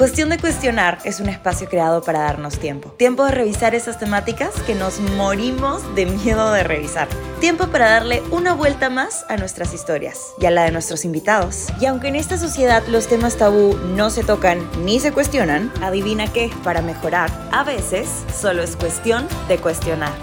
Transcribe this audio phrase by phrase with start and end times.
[0.00, 2.90] Cuestión de Cuestionar es un espacio creado para darnos tiempo.
[2.92, 7.06] Tiempo de revisar esas temáticas que nos morimos de miedo de revisar.
[7.38, 11.66] Tiempo para darle una vuelta más a nuestras historias y a la de nuestros invitados.
[11.82, 16.32] Y aunque en esta sociedad los temas tabú no se tocan ni se cuestionan, adivina
[16.32, 20.14] qué, para mejorar, a veces solo es cuestión de cuestionar.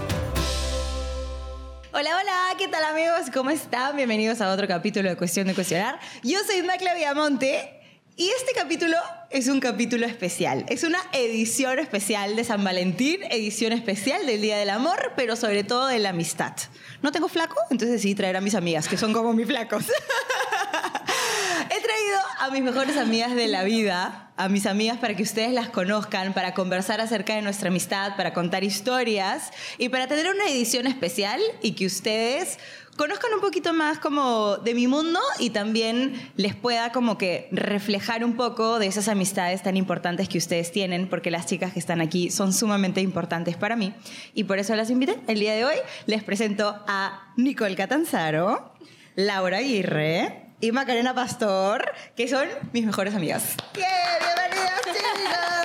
[1.92, 3.30] Hola, hola, ¿qué tal amigos?
[3.32, 3.94] ¿Cómo están?
[3.94, 6.00] Bienvenidos a otro capítulo de Cuestión de Cuestionar.
[6.24, 7.77] Yo soy Macla Viamonte
[8.18, 8.96] y este capítulo
[9.30, 10.66] es un capítulo especial.
[10.68, 15.62] Es una edición especial de San Valentín, edición especial del Día del Amor, pero sobre
[15.62, 16.52] todo de la amistad.
[17.00, 19.84] No tengo flaco, entonces decidí traer a mis amigas, que son como mis flacos.
[21.70, 25.52] He traído a mis mejores amigas de la vida, a mis amigas para que ustedes
[25.52, 30.48] las conozcan, para conversar acerca de nuestra amistad, para contar historias y para tener una
[30.48, 32.58] edición especial y que ustedes
[32.98, 38.24] conozcan un poquito más como de mi mundo y también les pueda como que reflejar
[38.24, 42.00] un poco de esas amistades tan importantes que ustedes tienen, porque las chicas que están
[42.02, 43.94] aquí son sumamente importantes para mí.
[44.34, 45.16] Y por eso las invité.
[45.28, 48.74] El día de hoy les presento a Nicole Catanzaro,
[49.14, 53.54] Laura Aguirre y Macarena Pastor, que son mis mejores amigas.
[53.74, 55.57] ¡Bienvenidas, chicas!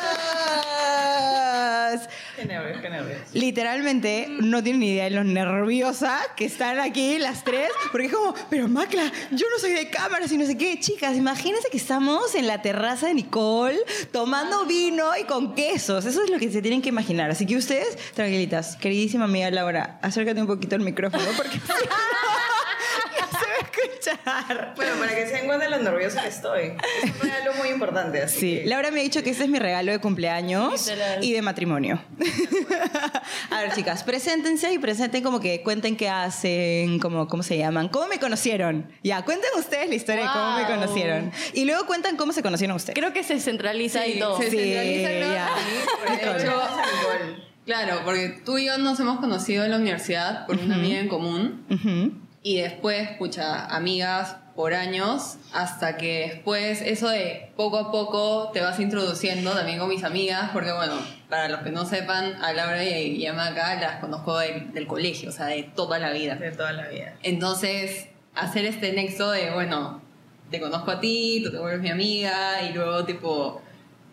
[2.44, 3.19] Qué nervios, qué nervios.
[3.31, 8.13] Literalmente no tienen ni idea de lo nerviosa que están aquí las tres, porque es
[8.13, 10.77] como, pero Macla, yo no soy de cámaras y no sé qué.
[10.77, 13.80] Chicas, imagínense que estamos en la terraza de Nicole
[14.11, 16.03] tomando vino y con quesos.
[16.03, 17.31] Eso es lo que se tienen que imaginar.
[17.31, 21.75] Así que ustedes, tranquilitas, queridísima amiga Laura, acércate un poquito al micrófono porque si no,
[21.75, 24.73] no se va a escuchar.
[24.75, 26.73] Bueno, para que se den cuenta de lo nerviosa que estoy.
[27.03, 29.49] Es un regalo muy importante, así Sí, que- Laura me ha dicho que este es
[29.49, 31.23] mi regalo de cumpleaños Literal.
[31.23, 32.02] y de matrimonio.
[33.49, 37.89] A ver, chicas, preséntense y presenten como que cuenten qué hacen, cómo, cómo se llaman,
[37.89, 38.91] cómo me conocieron.
[39.03, 41.31] Ya, cuenten ustedes la historia de cómo me conocieron.
[41.53, 42.95] Y luego cuentan cómo se conocieron ustedes.
[42.97, 44.37] Creo que se centraliza ahí todo.
[44.37, 47.43] se Sí, centraliza de hecho, hecho, Nicole.
[47.65, 51.08] claro, porque tú y yo nos hemos conocido en la universidad por una amiga en
[51.08, 52.14] común Ujú.
[52.43, 58.61] Y después, pucha, amigas por años, hasta que después eso de poco a poco te
[58.61, 60.93] vas introduciendo también con mis amigas, porque bueno,
[61.30, 65.30] para los que no sepan, a Laura y a Maca las conozco del, del colegio,
[65.30, 66.36] o sea, de toda la vida.
[66.36, 67.15] De toda la vida.
[67.23, 70.04] Entonces, hacer este nexo de, bueno,
[70.52, 73.62] te conozco a ti, tú te vuelves mi amiga, y luego, tipo,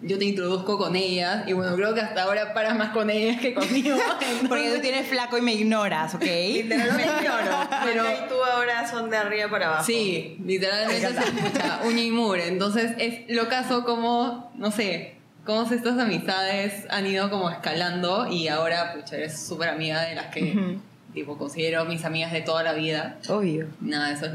[0.03, 3.41] yo te introduzco con ellas, y bueno, creo que hasta ahora paras más con ellas
[3.41, 3.97] que conmigo.
[4.49, 6.23] Porque tú tienes flaco y me ignoras, ¿ok?
[6.23, 7.69] Literalmente lloro.
[7.85, 9.85] Pero- Pero y tú ahora son de arriba para abajo.
[9.85, 12.49] Sí, literalmente se escucha uña y mure.
[12.49, 18.49] Entonces, es lo caso como, no sé, cómo estas amistades han ido como escalando, y
[18.49, 20.77] ahora, pucha, eres súper amiga de las que,
[21.13, 23.19] tipo, considero mis amigas de toda la vida.
[23.29, 23.67] Obvio.
[23.81, 24.33] Nada, eso es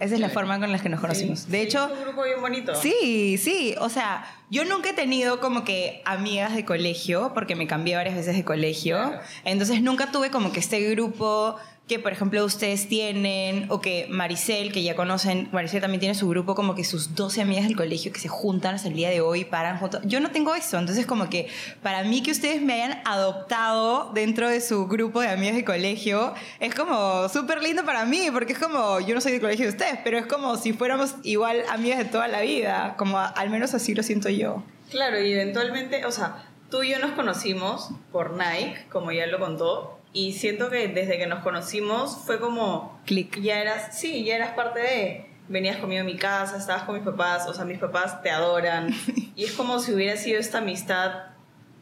[0.00, 1.48] Esa es la forma con la que nos conocimos.
[1.48, 2.74] De hecho, Es un grupo bien bonito.
[2.74, 7.66] Sí, sí, o sea, yo nunca he tenido como que amigas de colegio, porque me
[7.66, 9.20] cambié varias veces de colegio, Claro.
[9.44, 11.56] entonces nunca tuve como que este grupo
[11.88, 16.28] que por ejemplo ustedes tienen, o que Maricel, que ya conocen, Maricel también tiene su
[16.28, 19.22] grupo como que sus 12 amigas del colegio que se juntan hasta el día de
[19.22, 20.02] hoy, paran juntos.
[20.04, 21.48] Yo no tengo eso, entonces como que
[21.82, 26.34] para mí que ustedes me hayan adoptado dentro de su grupo de amigas de colegio,
[26.60, 29.72] es como súper lindo para mí, porque es como, yo no soy de colegio de
[29.72, 33.72] ustedes, pero es como si fuéramos igual amigas de toda la vida, como al menos
[33.72, 34.62] así lo siento yo.
[34.90, 39.38] Claro, y eventualmente, o sea, tú y yo nos conocimos por Nike, como ya lo
[39.38, 43.00] contó, y siento que desde que nos conocimos fue como...
[43.06, 43.40] Click.
[43.40, 45.26] Ya eras, sí, ya eras parte de...
[45.48, 48.94] Venías conmigo a mi casa, estabas con mis papás, o sea, mis papás te adoran.
[49.34, 51.28] Y es como si hubiera sido esta amistad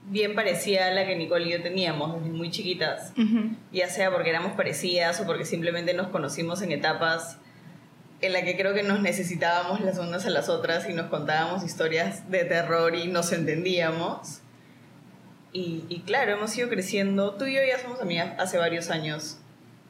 [0.08, 3.12] bien parecida a la que Nicole y yo teníamos desde muy chiquitas.
[3.72, 7.38] Ya sea porque éramos parecidas o porque simplemente nos conocimos en etapas
[8.20, 11.64] en la que creo que nos necesitábamos las unas a las otras y nos contábamos
[11.64, 14.40] historias de terror y nos entendíamos.
[15.56, 17.32] Y, y claro, hemos ido creciendo.
[17.34, 19.38] Tú y yo ya somos amigas hace varios años.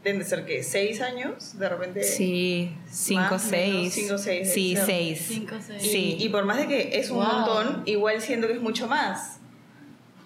[0.04, 2.04] Deben de ser que seis años, de repente.
[2.04, 3.72] Sí, cinco, Más, seis.
[3.75, 4.87] menos, cinco, seis, Sí, ser.
[4.87, 5.25] seis.
[5.26, 5.85] Cinco, seis.
[5.85, 6.17] Y, Sí.
[6.20, 7.26] y por más de que es un Wow.
[7.26, 9.41] montón, igual siento que es mucho más.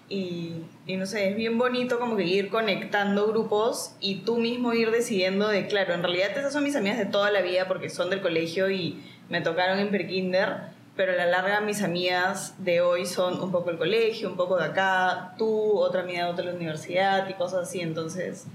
[0.09, 0.51] Y,
[0.85, 4.91] y no sé, es bien bonito como que ir conectando grupos y tú mismo ir
[4.91, 8.09] decidiendo de, claro, en realidad esas son mis amigas de toda la vida porque son
[8.09, 10.57] del colegio y me tocaron en prekinder,
[10.95, 14.57] pero a la larga mis amigas de hoy son un poco el colegio, un poco
[14.57, 18.45] de acá, tú, otra amiga de otra de la universidad y cosas así, entonces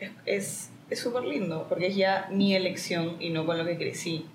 [0.00, 3.76] es- es es súper lindo porque es ya mi elección y no con lo que
[3.78, 4.26] crecí.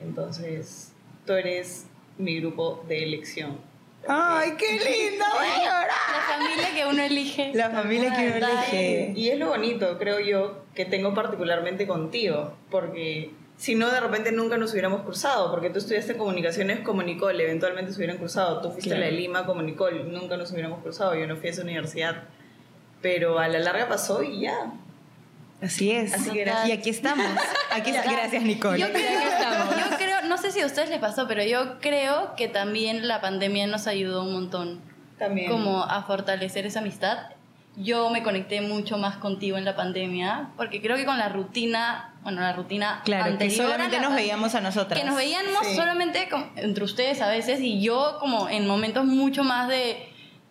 [0.00, 0.92] Entonces,
[1.26, 1.86] tú eres
[2.18, 3.58] mi grupo de elección.
[4.08, 5.88] Ay, qué lindo, voy a llorar.
[6.12, 7.52] La familia que uno elige.
[7.54, 9.12] La familia que uno elige.
[9.16, 14.32] Y es lo bonito, creo yo, que tengo particularmente contigo, porque Si no, de repente
[14.32, 18.60] nunca nos hubiéramos cruzado, porque tú estudiaste comunicaciones como Nicole, eventualmente se hubieran cruzado.
[18.60, 21.14] Tú fuiste a la de Lima como Nicole, nunca nos hubiéramos cruzado.
[21.14, 22.24] Yo no fui a esa universidad.
[23.00, 24.72] Pero a la larga pasó y ya.
[25.62, 26.12] Así es.
[26.12, 27.26] Así que y aquí estamos.
[27.72, 28.10] Aquí está.
[28.10, 28.78] Gracias, Nicole.
[28.78, 32.48] Yo creo, yo creo, no sé si a ustedes les pasó, pero yo creo que
[32.48, 34.80] también la pandemia nos ayudó un montón.
[35.18, 35.50] También.
[35.50, 37.30] Como a fortalecer esa amistad.
[37.76, 42.14] Yo me conecté mucho más contigo en la pandemia, porque creo que con la rutina,
[42.26, 44.98] bueno, la rutina Claro, que anterior a solamente la nos veíamos a nosotras.
[45.00, 45.76] Que nos veíamos Sí.
[45.76, 50.08] solamente como entre ustedes a veces y yo como en momentos mucho más de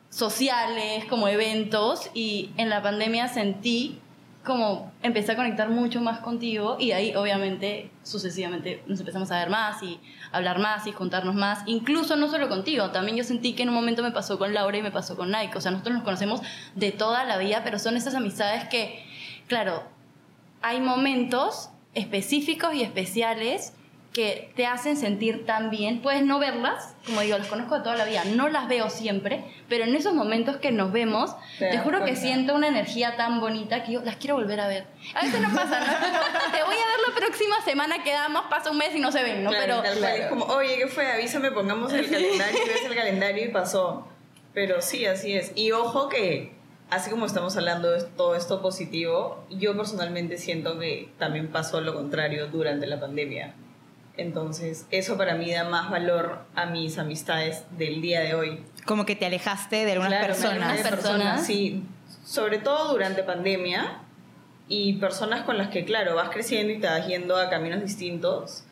[0.09, 3.99] sociales, como eventos y en la pandemia sentí
[4.45, 9.49] como empecé a conectar mucho más contigo y ahí obviamente sucesivamente nos empezamos a ver
[9.49, 9.99] más y
[10.31, 13.75] hablar más y juntarnos más, incluso no solo contigo, también yo sentí que en un
[13.75, 16.39] momento me pasó con Laura y me pasó con Nike, o sea, nosotros nos conocemos
[16.75, 19.03] de toda la vida, pero son esas amistades que,
[19.47, 19.83] claro,
[20.65, 23.71] hay momentos específicos y especiales
[24.13, 26.01] que te hacen sentir tan bien.
[26.01, 29.45] Puedes no verlas, como digo, las conozco de toda la vida, no las veo siempre,
[29.69, 33.39] pero en esos momentos que nos vemos, Te te, juro que siento una energía tan
[33.39, 34.87] bonita que yo las quiero volver a ver.
[35.13, 35.85] A veces no pasa, ¿no?
[36.51, 39.43] te voy a ver la próxima semana, quedamos, pasa un mes y no se ven,
[39.43, 39.51] ¿no?
[39.51, 40.15] Claro, pero cual.
[40.15, 41.11] Es como, oye, ¿qué fue?
[41.11, 44.07] Avísame, pongamos el calendario ves el calendario y pasó.
[44.51, 45.51] Pero sí, así es.
[45.53, 46.54] Y ojo que,
[46.89, 51.93] así como estamos hablando de todo esto positivo, yo personalmente siento que también pasó lo
[51.93, 53.53] contrario durante la pandemia.
[54.17, 58.63] Entonces, eso para mí da más valor a mis amistades del día de hoy.
[58.85, 60.77] Como que te alejaste de algunas Claro, personas.
[60.83, 61.45] de Personas.
[61.45, 61.83] Sí,
[62.23, 63.99] sobre todo durante pandemia
[64.69, 68.63] y personas con las que, claro, vas creciendo y te vas yendo a caminos distintos,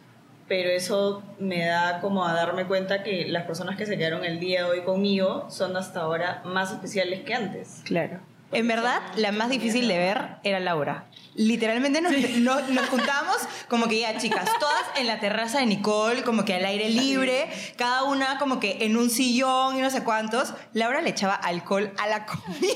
[0.47, 4.39] pero eso me da como a darme cuenta que las personas que se quedaron el
[4.39, 7.81] día de hoy conmigo son hasta ahora más especiales que antes.
[7.85, 8.19] Claro.
[8.51, 11.05] En verdad, la más difícil de ver era Laura.
[11.33, 13.37] Literalmente nos, no- nos juntábamos
[13.67, 17.49] como que ya, chicas, todas en la terraza de Nicole, como que al aire libre,
[17.77, 20.53] cada una como que en un sillón y no sé cuántos.
[20.73, 22.73] Laura le echaba alcohol a la comida.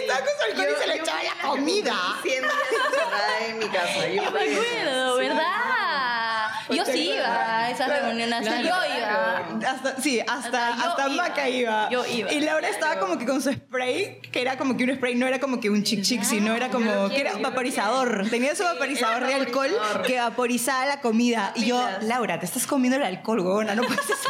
[0.00, 1.92] Estaba con su alcohol y se le echaba a la comida.
[2.14, 2.52] cumplí 100 días
[2.86, 4.08] encerrada en mi casa.
[4.08, 5.28] Yo me acuerdo, Sí.
[5.28, 5.44] ¿verdad?
[6.70, 9.70] Yo ¿Te sí iba a esas reuniones, hasta yo iba.
[9.70, 11.22] Hasta, sí, hasta, Hasta yo hasta iba.
[11.28, 11.88] Maca iba.
[11.90, 12.32] Yo iba.
[12.32, 15.26] Y Laura estaba como que con su spray, que era como que un spray, no
[15.26, 18.28] era como que un chic chic, sino era como lo que quiero, era lo vaporizador.
[18.30, 20.02] Tenía su Sí, vaporizador de alcohol vaporizador.
[20.06, 21.52] que vaporizaba la comida.
[21.54, 21.82] Y yo.
[22.02, 24.16] Laura, te estás comiendo el alcohol, huevona, no puedes decir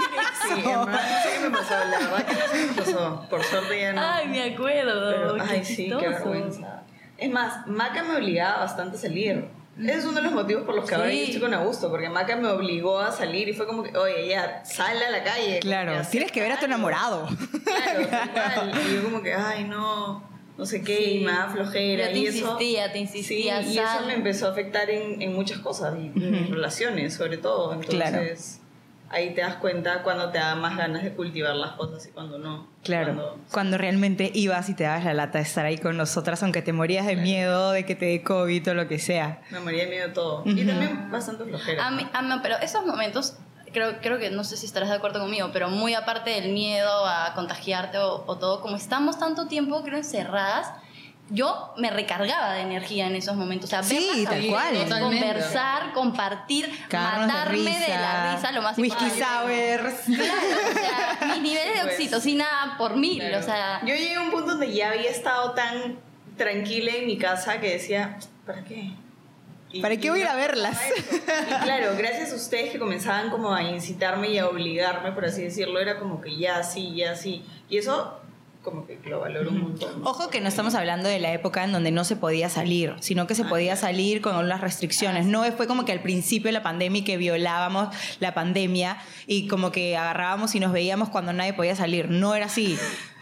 [0.49, 0.87] Sí, eso.
[1.23, 3.27] sí que me pasó, la verdad que sí me pasó.
[3.29, 4.01] Por suerte ya no.
[4.01, 5.11] Ay, me acuerdo.
[5.11, 6.83] Pero, qué ay, sí, qué vergüenza.
[7.17, 9.49] Es más, Maca me obligaba bastante a salir.
[9.81, 11.19] Ese es uno de los motivos por los que ahora Sí.
[11.19, 14.29] yo estoy con Augusto, porque Maca me obligó a salir y fue como que, oye,
[14.29, 15.61] ya, sal a la calle.
[15.61, 17.29] Claro, tienes que ver a tu enamorado.
[17.65, 18.73] Claro, cual.
[18.91, 22.07] Y yo como que, ay, no, no sé qué, y me da flojera.
[22.09, 25.23] Yo te y eso, insistía, te insistía, Sí, y eso me empezó a afectar en,
[25.23, 27.73] en muchas cosas, y en mis relaciones sobre todo.
[27.73, 28.61] Entonces,
[29.11, 32.39] ahí te das cuenta cuando te da más ganas de cultivar las cosas y cuando
[32.39, 32.67] no.
[32.85, 36.43] Claro, Cuando- cuando realmente ibas y te dabas la lata de estar ahí con nosotras,
[36.43, 39.41] aunque te morías de miedo, de que te dé COVID o lo que sea.
[39.51, 40.43] Me moría de miedo todo.
[40.47, 40.69] Y Ujú.
[40.71, 41.87] también bastante flojera.
[41.87, 43.37] A mí, a mí- pero esos momentos,
[43.73, 46.91] creo, creo que no sé si estarás de acuerdo conmigo, pero muy aparte del miedo
[47.07, 50.71] a contagiarte o, o todo, como estamos tanto tiempo, creo, encerradas,
[51.31, 53.67] yo me recargaba de energía en esos momentos.
[53.67, 54.89] O sea, Sí, tal cual.
[55.01, 59.79] Conversar, compartir, matarme de, la risa, lo más Whisky importante.
[59.79, 60.17] sours.
[60.17, 63.39] Claro, o sea, mis niveles de Pues, oxitocina por mil, Claro.
[63.39, 63.81] o sea...
[63.83, 65.99] Yo llegué a un punto donde ya había estado tan
[66.37, 68.93] tranquila en mi casa que decía, ¿para qué?
[69.71, 70.81] Y- ¿Para qué voy a ir a verlas?
[70.89, 75.43] Y claro, gracias a ustedes que comenzaban como a incitarme y a obligarme, por así
[75.43, 77.45] decirlo, era como que ya sí, ya sí.
[77.69, 78.19] Y eso
[78.71, 80.03] como que lo valoro un montón.
[80.05, 83.27] Ojo que no estamos hablando de la época en donde no se podía salir, sino
[83.27, 85.27] que se Ah, podía salir con unas restricciones.
[85.27, 87.89] No fue como que al principio de la pandemia y que violábamos
[88.21, 92.11] la pandemia y como que agarrábamos y nos veíamos cuando nadie podía salir.
[92.11, 92.77] No era así.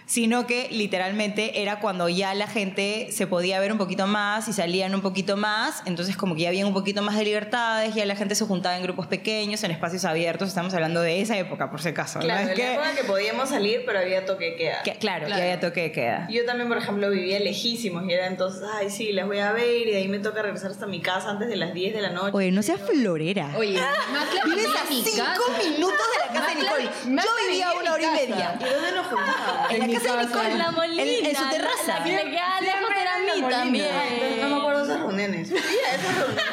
[0.06, 4.52] Sino que literalmente era cuando ya la gente se podía ver un poquito más y
[4.52, 8.06] salían un poquito más, entonces como que ya había un poquito más de libertades, ya
[8.06, 11.70] la gente se juntaba en grupos pequeños, en espacios abiertos, estamos hablando de esa época
[11.70, 12.20] por si acaso.
[12.20, 12.24] ¿no?
[12.24, 14.82] Claro, Es en que- la época que podíamos salir, pero había toque de queda.
[14.84, 15.40] que- claro, Claro.
[15.40, 16.28] ya había toque de queda.
[16.30, 19.88] Yo también, por ejemplo, vivía lejísimos y era entonces, ay, sí, las voy a ver
[19.88, 22.10] y de ahí me toca regresar hasta mi casa antes de las 10 de la
[22.10, 22.30] noche.
[22.32, 23.52] Oye, no seas florera.
[23.58, 23.74] Oye,
[24.12, 25.68] Macla Vives vivía a en mi cinco casa.
[25.68, 26.84] minutos de la casa de Nicole.
[27.24, 28.56] Yo vivía una hora y media.
[28.60, 29.95] ¿Y dónde nos juntábamos?
[29.96, 30.42] En la mi casa de casa.
[30.42, 30.52] Nicole.
[30.52, 31.02] En la molina.
[31.02, 31.98] En, en su terraza.
[31.98, 33.86] La, que le queda lejos era mí también.
[33.86, 35.50] Entonces, no me acuerdo de esas reuniones.
[35.50, 36.44] Esas reuniones.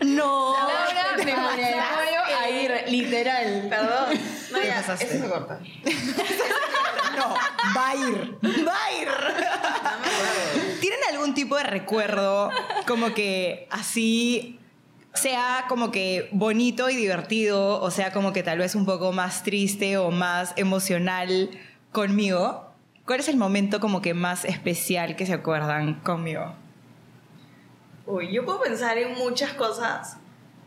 [0.00, 0.54] No.
[0.54, 3.66] Laura de ir, literal.
[3.68, 4.20] Perdón.
[4.50, 5.60] No, ya, eso se corta.
[7.16, 7.34] No,
[7.76, 8.38] va a ir.
[8.66, 9.08] Va a ir.
[9.08, 10.80] No me acuerdo.
[10.80, 12.50] ¿Tienen algún tipo de recuerdo
[12.86, 14.59] como que así
[15.14, 19.42] sea como que bonito y divertido, o sea como que tal vez un poco más
[19.42, 21.50] triste o más emocional
[21.92, 22.66] conmigo?
[23.06, 26.54] ¿Cuál es el momento como que más especial que se acuerdan conmigo?
[28.06, 30.16] Uy, yo puedo pensar en muchas cosas,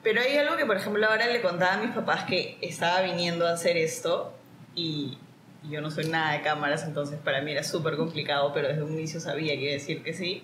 [0.01, 3.47] pero hay algo que, por ejemplo, ahora le contaba a mis papás que estaba viniendo
[3.47, 4.33] a hacer esto
[4.75, 5.17] y
[5.69, 8.93] yo no soy nada de cámaras, entonces para mí era súper complicado, pero desde un
[8.93, 10.43] inicio sabía que decir que sí.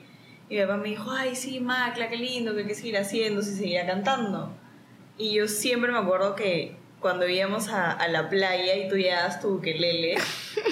[0.50, 3.42] Y mi papá me dijo, ay, sí, Macla, qué lindo, que hay que seguir haciendo,
[3.42, 4.52] si seguirá cantando.
[5.18, 9.40] Y yo siempre me acuerdo que cuando íbamos a, a la playa y tú llevabas
[9.40, 10.18] tu ukelele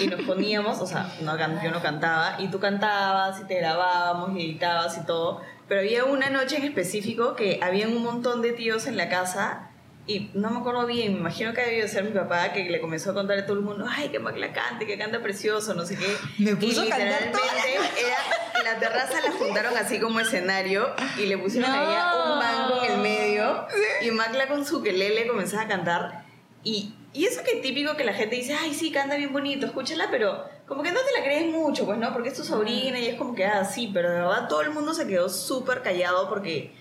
[0.01, 4.37] y nos poníamos, o sea, no, yo no cantaba, y tú cantabas y te grabábamos
[4.37, 8.53] y editabas y todo, pero había una noche en específico que habían un montón de
[8.53, 9.69] tíos en la casa
[10.07, 13.11] y no me acuerdo bien, me imagino que debió ser mi papá que le comenzó
[13.11, 15.97] a contar a todo el mundo, ay, que Macla cante, que canta precioso, no sé
[15.97, 16.07] qué.
[16.37, 21.25] Me puso y a literalmente la era, la terraza la juntaron así como escenario y
[21.25, 23.67] le pusieron allá un banco en el medio
[24.01, 26.25] y Macla con su quelele comenzaba a cantar
[26.63, 29.65] y, y eso que es típico que la gente dice, ay, sí, canta bien bonito,
[29.65, 32.99] escúchala, pero como que no te la crees mucho, pues no, porque es tu sobrina
[32.99, 35.81] y es como que, ah, sí, pero de verdad todo el mundo se quedó súper
[35.81, 36.73] callado porque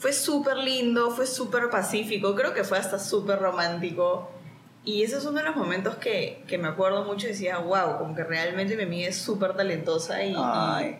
[0.00, 4.30] fue súper lindo, fue súper pacífico, creo que fue hasta súper romántico.
[4.82, 7.98] Y ese es uno de los momentos que, que me acuerdo mucho y decía, wow,
[7.98, 10.98] como que realmente mi amiga es súper talentosa y, Ay.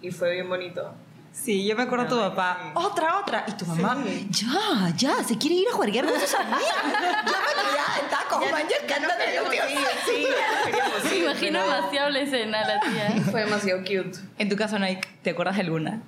[0.00, 0.92] y, y fue bien bonito.
[1.30, 2.70] Sí, yo me acuerdo de tu papá, sí.
[2.74, 3.44] otra, otra.
[3.46, 4.28] Y tu mamá, Sí.
[4.32, 6.60] ya, ya, se quiere ir a jugar con sus amigas.
[6.82, 11.16] ya me ya, está como man, ya ya no de queríamos ir, sí, ya Me
[11.18, 13.22] imagino pero demasiado la escena, la tía.
[13.30, 14.18] Fue demasiado cute.
[14.38, 16.02] En tu caso, Nike, ¿te acuerdas de alguna?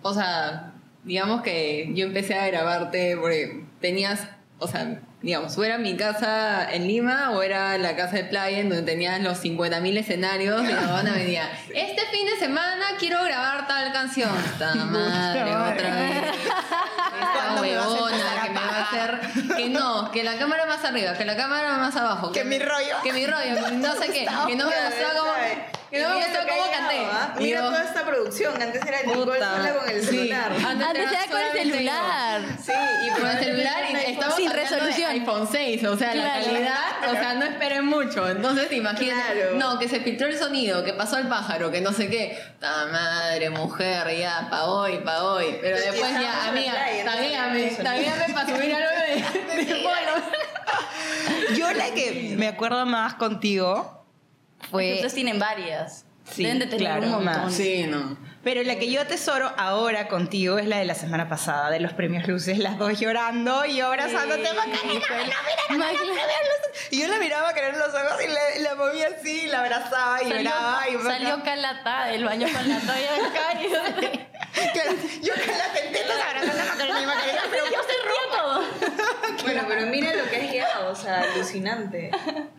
[0.00, 0.72] O sea,
[1.08, 6.70] digamos que yo empecé a grabarte porque tenías, o sea, digamos, o era mi casa
[6.70, 10.72] en Lima o era la casa de playa en donde tenías los 50.000 escenarios y
[10.72, 14.30] la banda venía, este fin de semana quiero grabar tal canción.
[14.52, 16.22] Esta madre, otra vez.
[16.24, 20.38] Esta ¿Cuándo me vas a huevona que me va a hacer, que no, que la
[20.38, 22.32] cámara más arriba, que la cámara más abajo.
[22.32, 22.96] Que mi rollo.
[23.02, 25.32] Que mi rollo, no sé qué, que no me gustó como,
[25.90, 26.96] que no me gustó cómo canté.
[27.40, 28.62] Y Mira yo, toda esta producción.
[28.62, 29.56] Antes era Nicole Puta.
[29.56, 30.06] sola con el Sí.
[30.08, 30.52] celular.
[30.66, 32.40] Antes era con el celular.
[32.64, 32.72] Sí,
[33.06, 35.10] y con el celular y estamos Sin de resolución.
[35.10, 38.28] iPhone 6, o sea, la calidad, o sea, no esperen mucho.
[38.28, 39.54] Entonces, imagínate, Claro.
[39.56, 42.38] no, que se filtró el sonido, que pasó el pájaro, que no sé qué.
[42.60, 45.56] Ta madre, mujer, ya, pa' hoy, pa' hoy.
[45.60, 46.72] Pero después ya ya, amiga,
[47.04, 48.90] taguéame, taguéame para subir algo
[49.56, 51.56] de, de polo.
[51.56, 53.97] Yo la que me acuerdo más contigo
[54.70, 54.94] fue...
[54.94, 56.04] Ustedes tienen varias.
[56.30, 57.50] Sí, Deben de tener claro, un montón.
[57.50, 58.18] Sí, no.
[58.44, 61.94] Pero la que yo atesoro ahora contigo es la de la semana pasada, de los
[61.94, 65.24] premios luces, las dos llorando y abrazándote, Macarena, fue-
[65.76, 65.86] mira.
[66.90, 70.28] Y yo la miraba con los ojos y la, la movía así, la abrazaba y
[70.28, 70.88] Salió, lloraba.
[70.88, 73.68] Y salió calata del baño con la toalla acá y
[74.72, 74.90] Claro,
[75.22, 78.62] yo con las tentetas abrazando a Macarena y Macarena, pero yo se río todo.
[79.44, 82.10] Bueno, pero mira lo que has llegado, o sea, alucinante.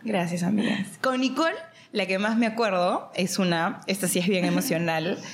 [0.02, 0.86] Gracias, amigas.
[1.00, 1.54] Con Nicole,
[1.92, 5.18] la que más me acuerdo es una, esta sí es bien emocional,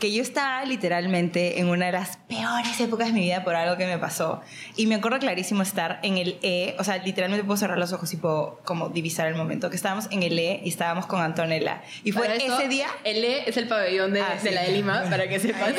[0.00, 3.76] que yo estaba literalmente en una de las peores épocas de mi vida por algo
[3.76, 4.40] que me pasó.
[4.74, 8.10] Y me acuerdo clarísimo estar en el E, o sea, literalmente puedo cerrar los ojos
[8.14, 11.82] y puedo como divisar el momento, que estábamos en el E y estábamos con Antonella.
[12.02, 12.86] Y fue eso, ese día...
[13.04, 14.54] El E es el pabellón de, Ah, de sí.
[14.54, 15.74] la de Lima, para que sepan.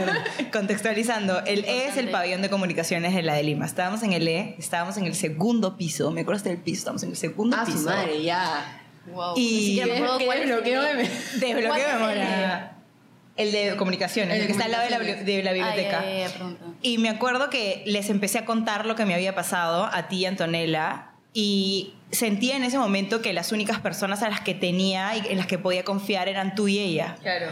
[0.52, 3.66] Contextualizando, el E es el pabellón de comunicaciones de la de Lima.
[3.66, 7.02] Estábamos en el E, estábamos en el segundo piso, me acuerdo hasta el piso, estábamos
[7.02, 7.78] en el segundo Ah, piso.
[7.78, 8.82] su madre, ya.
[9.12, 9.34] Wow.
[9.36, 10.94] Y- Ni siquiera me ¿Qué- acuerdo qué cuál es el desbloqueo de
[11.46, 12.72] Desbloqueo ¿Cuál de es el memoria.
[13.36, 16.00] El de comunicaciones, El el, que está al lado de la, de la biblioteca.
[16.00, 16.56] Ay, ay, ay.
[16.80, 20.24] Y me acuerdo que les empecé a contar lo que me había pasado a ti
[20.24, 21.10] Antonella.
[21.34, 25.36] Y sentía en ese momento que las únicas personas a las que tenía y en
[25.36, 27.16] las que podía confiar eran tú y ella.
[27.20, 27.48] Claro.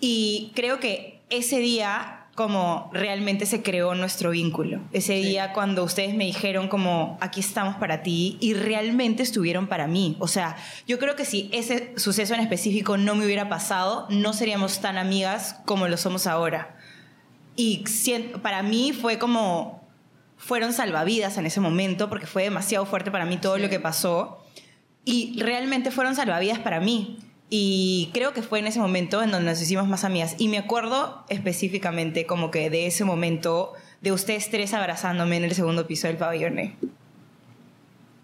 [0.00, 4.78] Y creo que ese día como realmente se creó nuestro vínculo.
[4.92, 9.88] Ese día cuando ustedes me dijeron como aquí estamos para ti y realmente estuvieron para
[9.88, 10.16] mí.
[10.20, 10.54] O sea,
[10.86, 14.98] yo creo que si ese suceso en específico no me hubiera pasado, no seríamos tan
[14.98, 16.76] amigas como lo somos ahora.
[17.56, 17.82] Y
[18.40, 19.88] para mí fue como
[20.36, 24.44] fueron salvavidas en ese momento porque fue demasiado fuerte para mí todo lo que pasó
[25.04, 27.18] y realmente fueron salvavidas para mí.
[27.50, 30.34] Y creo que fue en ese momento en donde nos hicimos más amigas.
[30.38, 35.54] Y me acuerdo específicamente como que de ese momento de ustedes tres abrazándome en el
[35.54, 36.58] segundo piso del pabellón.
[36.58, 36.76] E.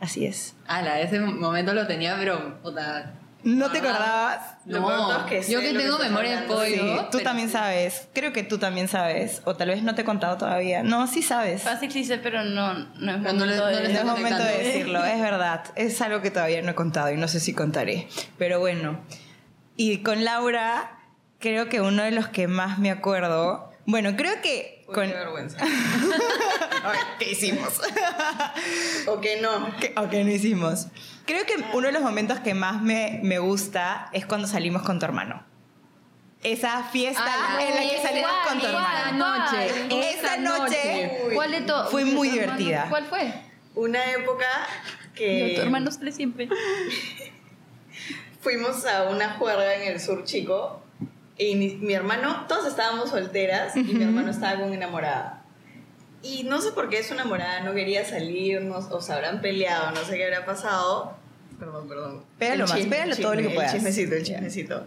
[0.00, 0.54] Así es.
[0.66, 3.14] Ala, ese momento lo tenía, pero puta.
[3.44, 4.56] ¿No te acordabas?
[4.66, 6.54] Lo No, peor es que sé yo que lo que tengo estás memoria de hablando.
[6.56, 6.74] pollo.
[6.74, 8.08] Sí, tú pero también sabes.
[8.14, 9.42] Creo que tú también sabes.
[9.44, 10.82] O tal vez no te he contado todavía.
[10.82, 11.62] No, sí sabes.
[11.62, 13.82] Fácil sí sé, pero no, no es Pero no momento le- no de...
[13.82, 14.62] le No es momento de conectando.
[14.66, 15.64] decirlo, es verdad.
[15.76, 18.08] Es algo que todavía no he contado y no sé si contaré.
[18.38, 19.00] Pero bueno.
[19.76, 20.98] Y con Laura,
[21.38, 23.70] creo que uno de los que más me acuerdo.
[23.86, 24.84] Bueno, creo que.
[24.88, 25.58] Uy, con- qué vergüenza.
[26.84, 27.80] Ay, ¿Qué hicimos?
[29.06, 29.74] o que no.
[29.80, 30.86] ¿Qué, o qué no hicimos?
[31.26, 34.98] Creo que uno de los momentos que más me, me gusta es cuando salimos con
[34.98, 35.42] tu hermano.
[36.42, 39.38] Esa fiesta Ah, en la que esa salimos con tu igual, hermano.
[39.38, 40.10] noche.
[40.10, 41.34] Esa noche Uy.
[41.34, 41.90] ¿Cuál de todos?
[41.90, 42.86] Fue muy divertida.
[42.90, 43.32] ¿Cuál fue?
[43.74, 44.44] Una época
[45.14, 46.48] que tu hermano sale siempre.
[48.40, 50.82] fuimos a una juerga en el sur chico
[51.38, 55.33] y mi, mi hermano, todos estábamos solteras y mi hermano estaba con enamorada.
[56.24, 59.90] Y no sé por qué su enamorada no quería salir, no- o se habrán peleado,
[59.92, 61.14] no sé qué habrá pasado.
[61.58, 62.24] Perdón, perdón.
[62.38, 63.72] Pégalo El más, chisme, pégalo todo lo que puedas.
[63.74, 64.84] El chismecito, el chismecito.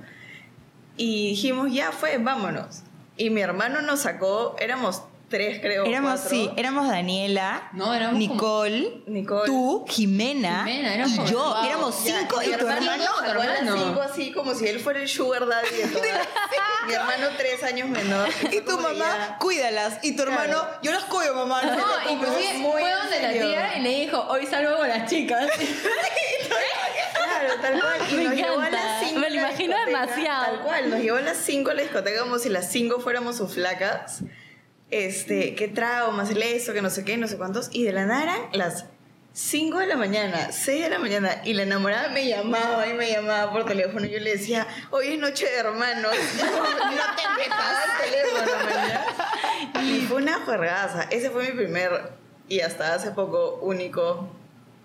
[0.97, 2.81] Y dijimos, ya fue, vámonos.
[3.17, 5.85] Y mi hermano nos sacó, éramos tres creo.
[5.85, 6.29] Éramos, cuatro.
[6.29, 9.45] sí, éramos Daniela, No, éramos Nicole, Nicole.
[9.45, 11.39] tú, Jimena, Jimena, éramos y como- yo.
[11.43, 11.65] wow.
[11.65, 12.85] Éramos Ya, cinco y mi tu hermano.
[12.85, 13.77] las hermano.
[13.77, 16.27] cinco así como si él fuera el sugar daddy de todas.
[16.87, 18.29] mi hermano tres años menor.
[18.51, 19.99] Y tu Como mamá, ya- cuídalas.
[20.03, 20.41] Y tu Claro.
[20.41, 21.61] hermano, yo las cuido, mamá.
[21.63, 25.09] No, No, inclusive muy fue donde la tía y le dijo, hoy salgo con las
[25.09, 25.47] chicas.
[27.13, 28.01] Claro, tal cual.
[28.11, 28.83] Y Me nos llevó a encanta.
[28.83, 30.45] las 5 Me lo imagino demasiado.
[30.45, 33.37] Tal cual, nos llevó a las 5 a la discoteca como si las 5 fuéramos
[33.37, 34.21] sus flacas.
[34.89, 37.69] Este, qué traumas, el eso, que no sé qué, no sé cuántos.
[37.71, 38.85] Y de la nada eran las
[39.33, 41.41] 5 de la mañana, 6 de la mañana.
[41.43, 44.05] Y la enamorada me llamaba y me llamaba por teléfono.
[44.05, 46.11] Y yo le decía, hoy es noche de hermanos.
[46.39, 49.05] no te metas al teléfono, mañana.
[49.83, 51.03] Y fue una juergaza.
[51.11, 52.11] Ese fue mi primer
[52.49, 54.29] y hasta hace poco único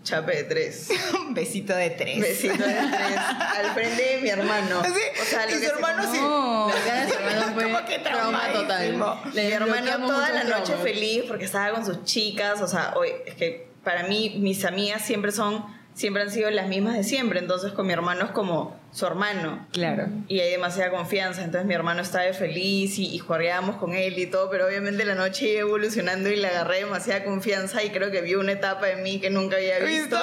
[0.03, 0.89] chape de tres.
[1.27, 2.21] Un besito de tres.
[2.21, 3.17] Besito de tres
[3.59, 4.83] al frente de mi hermano.
[4.85, 4.91] Sí,
[5.21, 6.19] O sea, lo y que su hermano sí.
[6.21, 6.71] No.
[6.71, 9.33] Hermano fue Como que trauma total.
[9.35, 10.83] Le mi hermano toda la noche traumas.
[10.83, 12.61] feliz porque estaba con sus chicas.
[12.61, 16.69] O sea, hoy, es que para mí mis amigas siempre son, siempre han sido las
[16.69, 17.39] mismas de siempre.
[17.39, 19.67] Entonces con mi hermano es como su hermano.
[19.73, 20.07] Claro.
[20.29, 24.27] Y hay demasiada confianza, entonces mi hermano estaba feliz y, y jugábamos con él y
[24.27, 28.21] todo, pero obviamente la noche iba evolucionando y le agarré demasiada confianza y creo que
[28.21, 30.19] vio una etapa de mí que nunca había visto.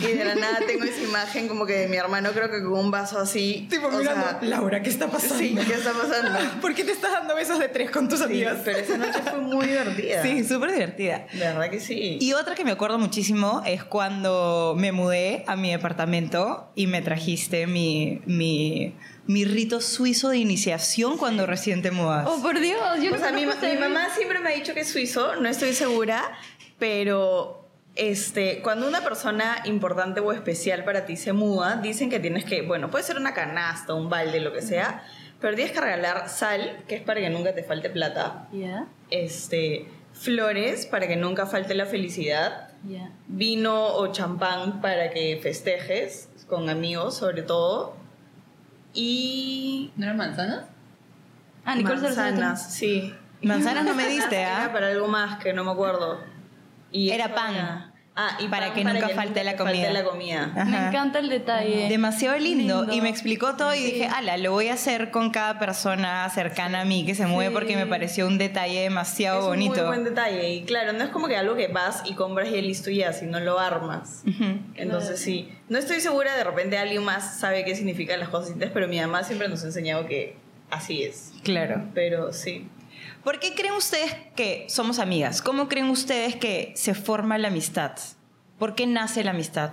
[0.00, 2.72] Y de la nada tengo esa imagen como que de mi hermano creo que con
[2.74, 3.66] un vaso así.
[3.68, 5.36] Tipo, o mirando, sea, Laura, ¿qué está pasando?
[5.38, 6.38] sí, ¿qué está pasando?
[6.60, 8.58] ¿Por qué te estás dando besos de tres con tus Sí, amigas?
[8.64, 10.22] pero esa noche fue muy divertida.
[10.22, 11.26] Sí, súper divertida.
[11.32, 12.18] De verdad que sí.
[12.20, 17.02] Y otra que me acuerdo muchísimo es cuando me mudé a mi departamento y me
[17.02, 18.94] trajiste mi, mi,
[19.26, 22.26] mi rito suizo de iniciación cuando recién te mudas.
[22.28, 22.80] Oh, por Dios.
[23.02, 25.72] Yo O sea, mi, mi mamá siempre me ha dicho que es suizo, no estoy
[25.72, 26.22] segura,
[26.78, 27.64] pero
[27.96, 32.62] este, cuando una persona importante o especial para ti se muda, dicen que tienes que,
[32.62, 35.04] bueno, puede ser una canasta, un balde, lo que sea,
[35.40, 39.86] pero tienes que regalar sal, que es para que nunca te falte plata, Ya, este,
[40.12, 43.10] flores para que nunca falte la felicidad, ya.
[43.28, 47.96] vino o champán para que festejes con amigos sobre todo,
[48.92, 50.66] y ¿No eran manzanas?
[51.64, 53.14] Ah, Nicole manzanas, sí.
[53.42, 54.72] Manzanas no me diste, Era ¿ah?
[54.72, 56.20] para algo más que no me acuerdo.
[56.92, 57.93] Y Era pan.
[58.16, 59.90] Ah, y Para pan que nunca falte nunca la te comida.
[59.92, 60.52] la comida.
[60.66, 61.88] Me encanta el detalle.
[61.88, 62.82] Demasiado lindo.
[62.82, 62.92] Lindo.
[62.94, 63.84] Y me explicó todo y Sí.
[63.86, 67.48] dije, ala, lo voy a hacer con cada persona cercana a mí que se mueve
[67.50, 67.54] Sí.
[67.54, 69.72] porque me pareció un detalle demasiado es bonito.
[69.80, 70.48] un muy buen detalle.
[70.52, 73.40] Y claro, no es como que algo que vas y compras y listo ya, sino
[73.40, 74.22] lo armas.
[74.76, 75.48] Entonces sí.
[75.68, 79.24] No estoy segura, de repente alguien más sabe qué significan las cositas, pero mi mamá
[79.24, 80.36] siempre nos ha enseñado que
[80.70, 81.32] así es.
[81.42, 81.82] Claro.
[81.94, 82.68] Pero sí.
[83.22, 85.42] ¿Por qué creen ustedes que somos amigas?
[85.42, 87.92] ¿Cómo creen ustedes que se forma la amistad?
[88.58, 89.72] ¿Por qué nace la amistad?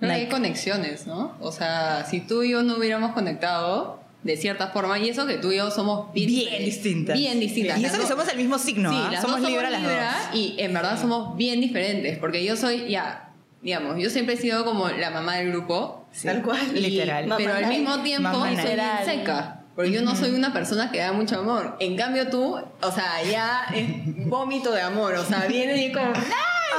[0.00, 1.36] Que hay conexiones, ¿no?
[1.40, 5.36] O sea, si tú y yo no hubiéramos conectado de cierta forma, y eso que
[5.38, 7.16] tú y yo somos bien, Bien distintas.
[7.16, 7.78] Bien distintas.
[7.78, 9.08] Y eso que somos el mismo signo, Sí, ¿ah?
[9.12, 10.34] las somos dos Libra las Libra dos.
[10.34, 13.30] Y en verdad somos bien diferentes, porque yo soy, ya,
[13.62, 16.06] digamos, yo siempre he sido como la mamá del grupo.
[16.10, 16.60] Sí, Tal cual.
[16.74, 17.26] Literal.
[17.26, 19.60] Mamá pero al mismo tiempo soy bien seca.
[19.76, 21.76] Porque yo no soy una persona que da mucho amor.
[21.80, 23.86] En cambio tú, o sea, ya es
[24.26, 25.14] vómito de amor.
[25.14, 26.12] O sea, viene y como...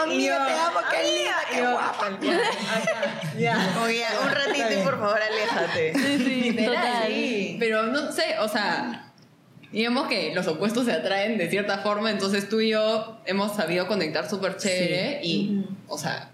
[0.07, 2.19] Yo, te amo, qué linda, qué guapa.
[3.37, 3.79] ya.
[3.83, 5.93] Oye, un ratito y por favor aléjate.
[5.93, 7.07] Sí, sí, total.
[7.07, 7.57] sí.
[7.59, 9.11] Pero no sé, o sea,
[9.71, 13.87] digamos que los opuestos se atraen de cierta forma, entonces tú y yo hemos sabido
[13.87, 16.31] conectar súper chévere y, o sea,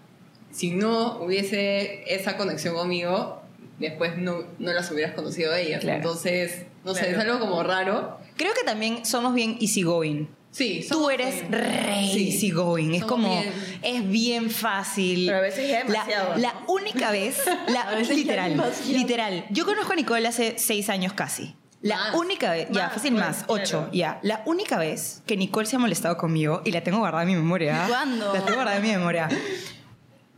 [0.51, 3.42] si no hubiese esa conexión conmigo,
[3.89, 5.81] después no, no las hubieras conocido a ellas.
[5.81, 5.97] Claro.
[5.97, 7.17] Entonces, no sé, Claro.
[7.17, 8.19] es algo como raro.
[8.37, 10.27] Creo que también somos bien easygoing.
[10.51, 12.29] Sí, Tú eres re Sí.
[12.29, 12.93] easygoing.
[12.93, 15.25] Es como, bien- es bien fácil.
[15.25, 16.41] Pero a veces ya demasiado, La, ¿no?
[16.41, 17.37] la única vez,
[17.69, 19.45] la, literal, literal.
[19.49, 21.55] Yo conozco a Nicole hace seis años casi.
[21.81, 22.15] La Más.
[22.15, 23.89] única vez, ya, fácil más, ocho, claro.
[23.93, 24.19] ya.
[24.21, 27.35] La única vez que Nicole se ha molestado conmigo, y la tengo guardada en mi
[27.35, 27.85] memoria.
[27.89, 28.27] ¿Cuándo?
[28.33, 29.27] La tengo guardada en mi memoria.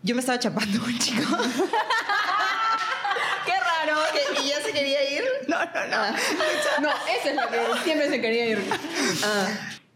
[0.02, 1.24] Yo me estaba chapando un chico.
[4.46, 5.24] Que- ya se quería ir.
[5.48, 6.12] No, no, no.
[6.82, 8.64] No, esa es la que siempre se quería ir.
[9.24, 9.48] Ah.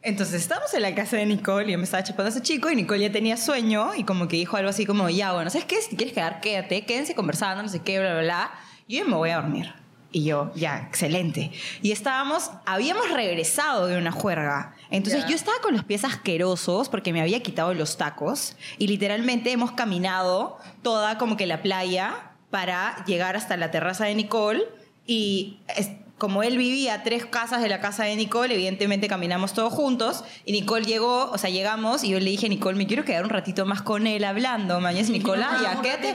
[0.02, 2.70] Entonces estábamos en la casa de Nicole y yo me estaba chapando a ese chico
[2.70, 5.66] y Nicole ya tenía sueño y como que dijo algo así como, ya, bueno, ¿sabes
[5.66, 5.82] qué?
[5.82, 8.52] Si quieres quedar, quédate, quédense conversando, no sé qué, bla, bla, bla.
[8.88, 9.74] Y yo me voy a dormir.
[10.12, 11.52] Y yo, ya, excelente.
[11.82, 14.74] Y estábamos, habíamos regresado de una juerga.
[14.90, 19.52] Entonces yo estaba con los pies asquerosos porque me había quitado los tacos y literalmente
[19.52, 24.64] hemos caminado toda como que la playa para llegar hasta la terraza de Nicole
[25.06, 29.54] y es- como él vivía a tres casas de la casa de Nicole, evidentemente caminamos
[29.54, 33.06] todos juntos y Nicole llegó, o sea, llegamos y yo le dije, Nicole, me quiero
[33.06, 34.82] quedar un ratito más con él hablando.
[34.82, 36.14] Mañana es Nicole, ah, ya, Un quédate.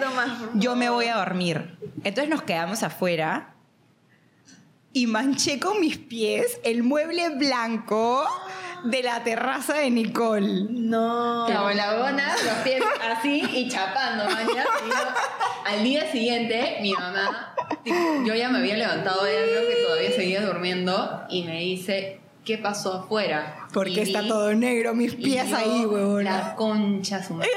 [0.57, 1.79] Yo me voy a dormir.
[2.05, 3.55] Entonces nos quedamos afuera
[4.93, 8.25] y manché con mis pies el mueble blanco
[8.85, 10.67] de la terraza de Nicole.
[10.71, 11.47] No.
[11.47, 14.65] Como la gona, los pies así y chapando, mañana.
[15.65, 20.11] Al día siguiente, mi mamá, tipo, yo ya me había levantado, ella creo que todavía
[20.13, 23.67] seguía durmiendo, y me dice, ¿qué pasó afuera?
[23.73, 26.31] Porque está vi- todo negro, mis pies ahí, huevona.
[26.39, 27.51] La concha su madre.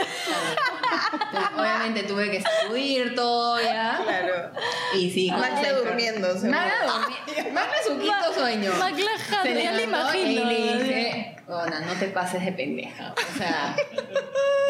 [1.11, 3.99] Entonces, obviamente tuve que sacudir todo ya.
[4.03, 4.51] Claro.
[4.95, 6.27] Y sí, Magla durmiendo.
[6.27, 7.53] Magla durmiendo.
[7.53, 8.71] Magla su quinto sueño.
[8.79, 10.51] Magla Jade, Se ya le imagino.
[10.51, 13.13] Y le dije, Ona, no te pases de pendeja.
[13.13, 13.75] O sea,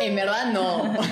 [0.02, 0.96] en verdad no.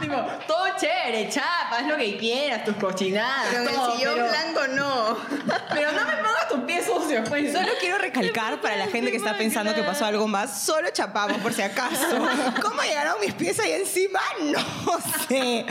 [0.00, 3.48] Tipo, todo chévere, chapa, haz lo que quieras, tus cochinadas.
[3.50, 5.16] Pero en el sillón pero, blanco no.
[5.74, 7.39] pero no me pongas tus pies sucios, pues.
[7.52, 11.38] Solo quiero recalcar para la gente que está pensando que pasó algo más, solo chapamos
[11.38, 12.18] por si acaso.
[12.62, 14.20] ¿Cómo llegaron mis pies ahí encima?
[14.42, 14.98] No
[15.28, 15.64] sé.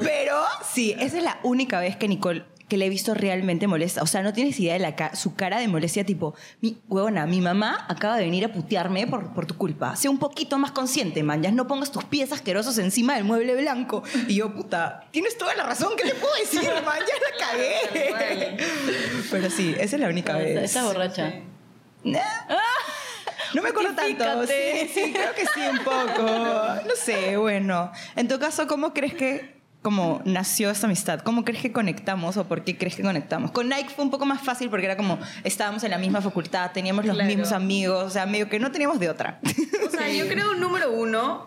[0.00, 0.42] Pero
[0.72, 4.02] sí, esa es la única vez que Nicole que le he visto realmente molesta.
[4.02, 7.26] O sea, no tienes idea de la ca- su cara de molestia, tipo, mi huevona,
[7.26, 9.94] mi mamá acaba de venir a putearme por, por tu culpa.
[9.96, 11.42] Sé un poquito más consciente, man.
[11.42, 14.02] Ya no pongas tus pies asquerosos encima del mueble blanco.
[14.26, 15.92] Y yo, puta, tienes toda la razón.
[15.98, 16.98] ¿Qué te puedo decir, man?
[17.00, 18.56] Ya la cagué.
[19.30, 20.56] Pero sí, esa es la única vez.
[20.64, 21.34] Esta borracha.
[22.04, 22.20] Nah.
[23.52, 24.46] No me acuerdo tanto.
[24.46, 26.22] Sí, sí, creo que sí, un poco.
[26.86, 27.90] No sé, bueno.
[28.14, 31.20] En tu caso, ¿cómo crees que como nació esta amistad?
[31.20, 33.50] ¿Cómo crees que conectamos o por qué crees que conectamos?
[33.50, 36.70] Con Nike fue un poco más fácil porque era como estábamos en la misma facultad,
[36.72, 37.28] teníamos los Claro.
[37.28, 39.40] mismos amigos, o sea, medio que no teníamos de otra.
[39.86, 41.46] O sea, yo creo, número uno,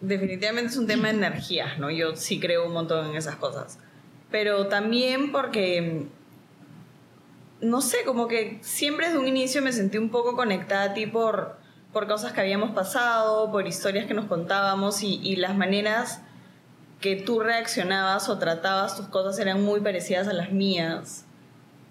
[0.00, 1.90] definitivamente es un tema de energías, ¿no?
[1.90, 3.78] Yo sí creo un montón en esas cosas.
[4.30, 6.06] Pero también porque,
[7.60, 11.06] no sé, como que siempre desde un inicio me sentí un poco conectada a ti
[11.06, 11.58] por,
[11.94, 16.20] por cosas que habíamos pasado, por historias que nos contábamos y, y las maneras
[17.00, 21.24] que tú reaccionabas o tratabas tus cosas eran muy parecidas a las mías.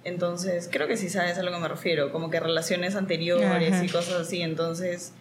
[0.04, 3.84] Entonces, creo que sí sabes a lo que me refiero, como que relaciones anteriores Ajá.
[3.86, 4.41] y cosas así.
[4.41, 5.13] Entonces,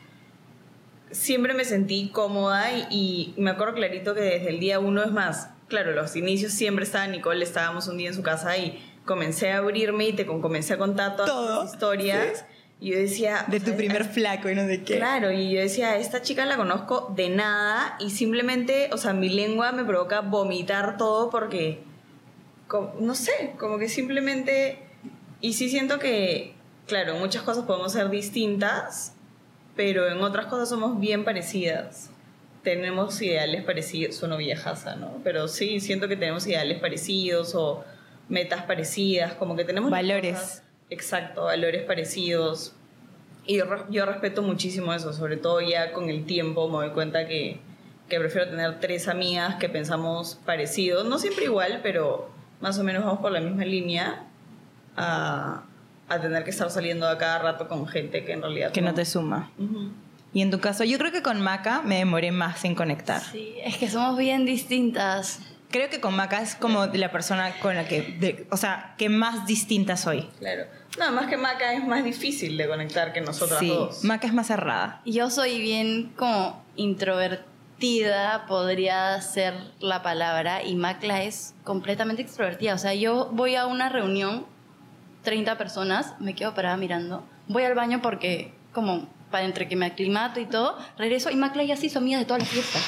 [1.11, 5.11] siempre me sentí cómoda y, y me acuerdo clarito que desde el día uno es
[5.13, 9.51] más, claro, los inicios siempre estaba Nicole, estábamos un día en su casa y comencé
[9.53, 12.45] a abrirme y te con- comencé a contar todas las historias.
[12.79, 13.47] Y yo decía...
[13.49, 14.97] De tu primer flaco y no sé qué.
[14.97, 19.31] Claro, y yo decía, esta chica la conozco de nada y simplemente, o sea, mi
[19.31, 21.83] lengua me provoca vomitar todo porque,
[23.01, 24.79] no sé, como que simplemente,
[25.41, 26.55] y sí siento que,
[26.87, 29.15] claro, en muchas cosas podemos ser distintas,
[29.75, 32.11] pero en otras cosas somos bien parecidas.
[32.63, 35.19] Tenemos ideales parecidos, sueno viejaza, ¿no?
[35.25, 37.85] Pero sí, siento que tenemos ideales parecidos o
[38.29, 39.91] metas parecidas, como que tenemos...
[39.91, 40.63] Valores.
[40.91, 42.73] Exacto, valores parecidos.
[43.47, 46.91] Y yo, re- yo respeto muchísimo eso, sobre todo ya con el tiempo me doy
[46.91, 47.61] cuenta que,
[48.09, 52.29] que prefiero tener tres amigas que pensamos parecido, no siempre igual, pero
[52.61, 54.25] más o menos vamos por la misma línea,
[54.97, 55.63] a,
[56.09, 58.73] a tener que estar saliendo a cada rato con gente que en realidad...
[58.73, 59.51] Que no te suma.
[60.33, 63.23] Y en tu caso, yo creo que con Maca me demoré más en conectar.
[63.23, 65.41] Sí, es que somos bien distintas.
[65.71, 69.09] Creo que con Maca es como la persona con la que, de- o sea, que
[69.09, 70.29] más distinta soy.
[70.39, 70.65] Claro.
[70.99, 74.03] No, más que Maca es más difícil de conectar que nosotras sí, dos.
[74.05, 75.03] Maca es más cerrada.
[75.05, 82.75] Yo soy bien como introvertida, podría ser la palabra, y Macla es completamente extrovertida.
[82.75, 84.47] O sea, yo voy a una reunión,
[85.23, 89.85] 30 personas, me quedo parada mirando, voy al baño porque como para entre que me
[89.85, 92.79] aclimato y todo, regreso y Macla ya se hizo amiga de toda la fiesta.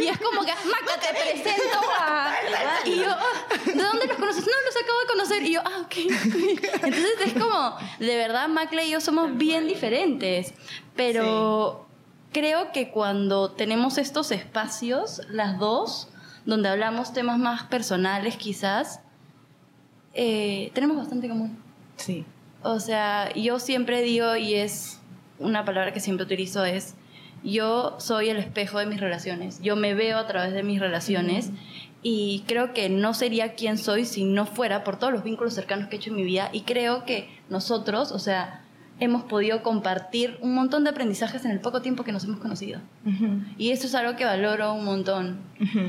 [0.00, 2.32] Y es como que, Macla, te presento a...
[2.86, 4.46] Y yo, ah, ¿de dónde los conoces?
[4.46, 5.42] No, los acabo de conocer.
[5.42, 5.84] Y yo, ah, ok.
[5.84, 6.84] ok.
[6.84, 10.54] Entonces es como, de verdad, Macla y yo somos bien diferentes.
[10.94, 11.86] Pero
[12.32, 16.08] creo que cuando tenemos estos espacios, las dos,
[16.46, 19.00] donde hablamos temas más personales quizás,
[20.14, 21.58] eh, tenemos bastante común.
[21.96, 22.24] Sí.
[22.62, 24.95] O sea, yo siempre digo, y es
[25.38, 26.94] una palabra que siempre utilizo, es
[27.44, 29.60] yo soy el espejo de mis relaciones.
[29.60, 31.50] Yo me veo a través de mis relaciones
[32.02, 35.88] y creo que no sería quien soy si no fuera por todos los vínculos cercanos
[35.88, 38.62] que he hecho en mi vida y creo que nosotros, o sea,
[38.98, 42.80] hemos podido compartir un montón de aprendizajes en el poco tiempo que nos hemos conocido.
[43.58, 45.40] Y eso es algo que valoro un montón.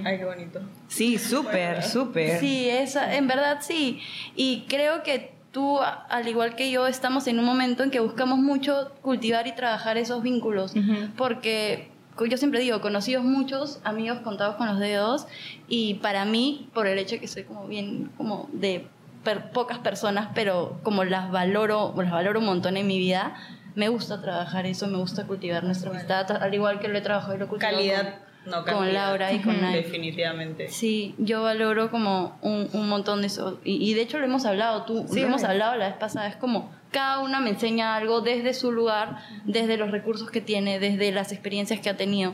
[0.03, 0.59] Ay, qué bonito.
[0.87, 2.39] Sí, súper, súper.
[2.39, 4.01] Sí, esa, en verdad sí.
[4.35, 8.37] Y creo que tú, al igual que yo, estamos en un momento en que buscamos
[8.37, 10.75] mucho cultivar y trabajar esos vínculos.
[11.17, 11.89] Porque
[12.29, 15.25] yo siempre digo, conocidos muchos, amigos contados con los dedos.
[15.67, 18.85] Y para mí, por el hecho de que soy como bien, como de
[19.23, 23.33] per- pocas personas, pero como las valoro, las valoro un montón en mi vida.
[23.73, 27.33] Me gusta trabajar eso, me gusta cultivar nuestra amistad, al igual que lo he trabajado
[27.33, 28.93] y lo he cultivado Calidad, no con.
[28.93, 29.77] Laura y con Nike.
[29.83, 30.69] Definitivamente.
[30.69, 33.59] Sí, yo valoro como un, un montón de eso.
[33.63, 36.27] Y, y de hecho lo hemos hablado, tú, Sí, lo hemos hablado la vez pasada.
[36.27, 40.79] Es como cada una me enseña algo desde su lugar, desde los recursos que tiene,
[40.79, 42.33] desde las experiencias que ha tenido.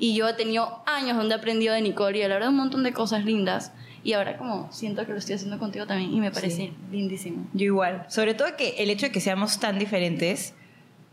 [0.00, 2.82] Y yo he tenido años donde he aprendido de Nicole y la verdad un montón
[2.84, 3.72] de cosas lindas.
[4.04, 6.72] Y ahora como siento que lo estoy haciendo contigo también y me parece Sí.
[6.92, 7.46] lindísimo.
[7.52, 8.04] Yo igual.
[8.08, 10.54] Sobre todo que el hecho de que seamos tan diferentes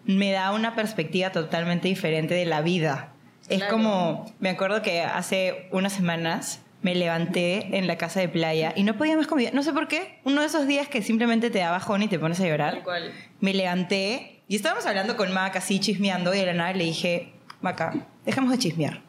[0.04, 3.12] me da una perspectiva totalmente diferente de la vida.
[3.50, 3.74] Es Claro.
[3.74, 8.84] como, me acuerdo que hace unas semanas me levanté en la casa de playa y
[8.84, 9.50] no podía más comida.
[9.54, 10.20] No sé por qué.
[10.24, 12.84] Uno de esos días que simplemente te da bajón y te pones a llorar.
[12.84, 13.12] cual.
[13.40, 17.34] Me levanté y estábamos hablando con Maca así chismeando y de la nada le dije,
[17.62, 17.94] Maca,
[18.26, 19.02] dejamos de chismear.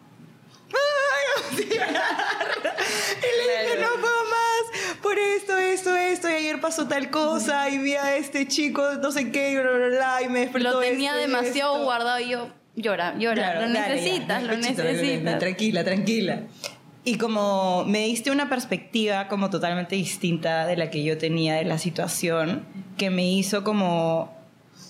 [0.68, 2.76] ¡Ay, vamos a llorar!
[3.18, 7.68] Y le dije, no puedo más por esto, esto, esto, y ayer pasó tal cosa,
[7.70, 10.70] y vi a este chico, no sé qué, y bla, bla, bla, y me despertó
[10.72, 11.84] Lo tenía esto y demasiado esto.
[11.84, 15.38] guardado y yo llora, llora, Claro, lo dale, ya, necesitas, lo pechito, necesitas.
[15.38, 16.40] Tranquila, tranquila.
[17.04, 21.64] Y como me diste una perspectiva como totalmente distinta de la que yo tenía de
[21.64, 22.64] la situación,
[22.96, 24.35] que me hizo como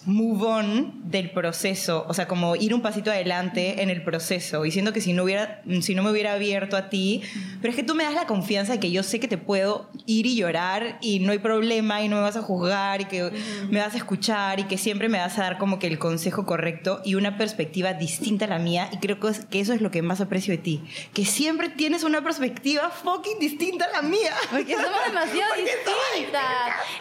[0.07, 4.71] move on del proceso, o sea, como ir un pasito adelante en el proceso, y
[4.71, 7.23] siento que si no, hubiera, si no me hubiera abierto a ti,
[7.61, 9.91] pero es que tú me das la confianza de que yo sé que te puedo
[10.07, 13.31] ir y llorar y no hay problema y no me vas a juzgar y que
[13.69, 16.47] me vas a escuchar y que siempre me vas a dar como que el consejo
[16.47, 19.81] correcto y una perspectiva distinta a la mía y creo que, es- que eso es
[19.81, 20.83] lo que más aprecio de ti,
[21.15, 24.35] que siempre tienes una perspectiva fucking distinta a la mía.
[24.51, 26.43] Porque somos demasiado Porque distintas.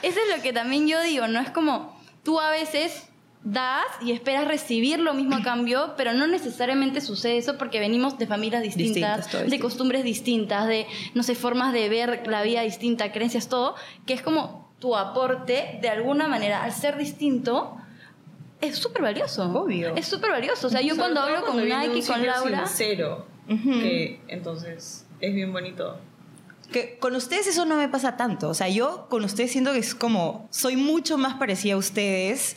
[0.01, 1.94] Eso es lo que también yo digo, no es como
[2.25, 3.07] tú a veces
[3.45, 8.17] das y esperas recibir lo mismo a cambio, pero no necesariamente sucede eso porque venimos
[8.17, 13.11] de familias distintas, de costumbres distintas, de, no sé, formas de ver la vida distinta,
[13.11, 13.75] creencias, todo,
[14.07, 17.77] que es como tu aporte, de alguna manera, al ser distinto,
[18.61, 19.43] es súper valioso.
[19.51, 19.95] Obvio.
[19.95, 20.67] Es súper valioso.
[20.67, 22.65] O sea, yo Sobre cuando hablo con cuando viene Nike con Laura...
[22.65, 25.99] sincero, que entonces es bien bonito.
[26.71, 28.49] Que con ustedes eso no me pasa tanto.
[28.49, 32.55] O sea, yo con ustedes siento que es como, soy mucho más parecida a ustedes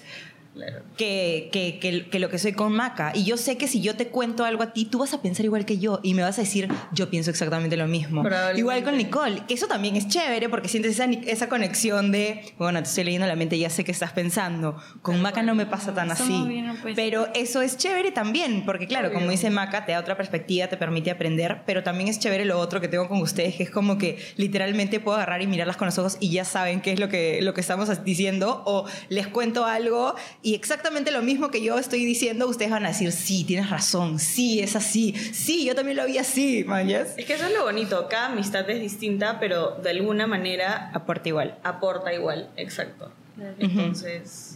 [0.59, 0.83] Claro.
[0.97, 3.13] que, que, que- que lo que soy con Maca.
[3.15, 5.45] Y yo sé que si yo te cuento algo a ti, tú vas a pensar
[5.45, 8.23] igual que yo y me vas a decir, yo pienso exactamente lo mismo.
[8.57, 9.43] Igual con Nicole.
[9.47, 13.27] Que eso también es chévere porque sientes esa, esa conexión de, bueno, te estoy leyendo
[13.29, 14.77] la mente y ya sé qué estás pensando.
[15.03, 16.43] Con Maca no me pasa tan así.
[16.49, 16.77] bien.
[16.97, 20.77] Pero eso es chévere también, porque claro, como dice Maca, te da otra perspectiva, te
[20.77, 23.97] permite aprender, pero también es chévere lo otro que tengo con ustedes, que es como
[23.97, 27.09] que literalmente puedo agarrar y mirarlas con los ojos y ya saben qué es lo
[27.09, 31.79] que, lo que estamos diciendo, o les cuento algo y exactamente lo mismo que yo
[31.79, 35.97] estoy diciendo, ustedes van a decir, sí, tienes razón, sí, es así, sí, yo también
[35.97, 37.15] lo vi así, mañas.
[37.17, 38.07] Es que eso es lo bonito.
[38.09, 41.59] Cada amistad es distinta, pero de alguna manera Aporta igual.
[41.65, 42.51] aporta igual.
[42.57, 43.11] Exacto.
[43.59, 44.48] Entonces,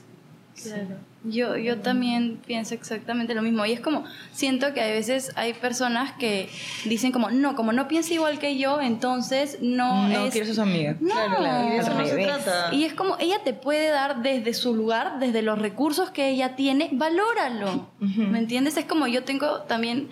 [0.61, 0.97] Claro.
[1.25, 3.65] Yo, yo también pienso exactamente lo mismo.
[3.65, 6.49] Y es como, siento que a veces hay personas que
[6.85, 10.33] dicen como, no, como no piensa igual que yo, entonces no, No, es...
[10.33, 10.97] quiero ser su amiga.
[11.01, 11.11] No.
[11.15, 11.69] claro, claro.
[11.69, 12.75] Y de eso no se trata.
[12.75, 16.57] Y es como, ella te puede dar desde su lugar, desde los recursos que ella
[16.57, 17.89] tiene, valóralo.
[18.01, 18.77] ¿Me entiendes?
[18.77, 20.11] Es como yo tengo también,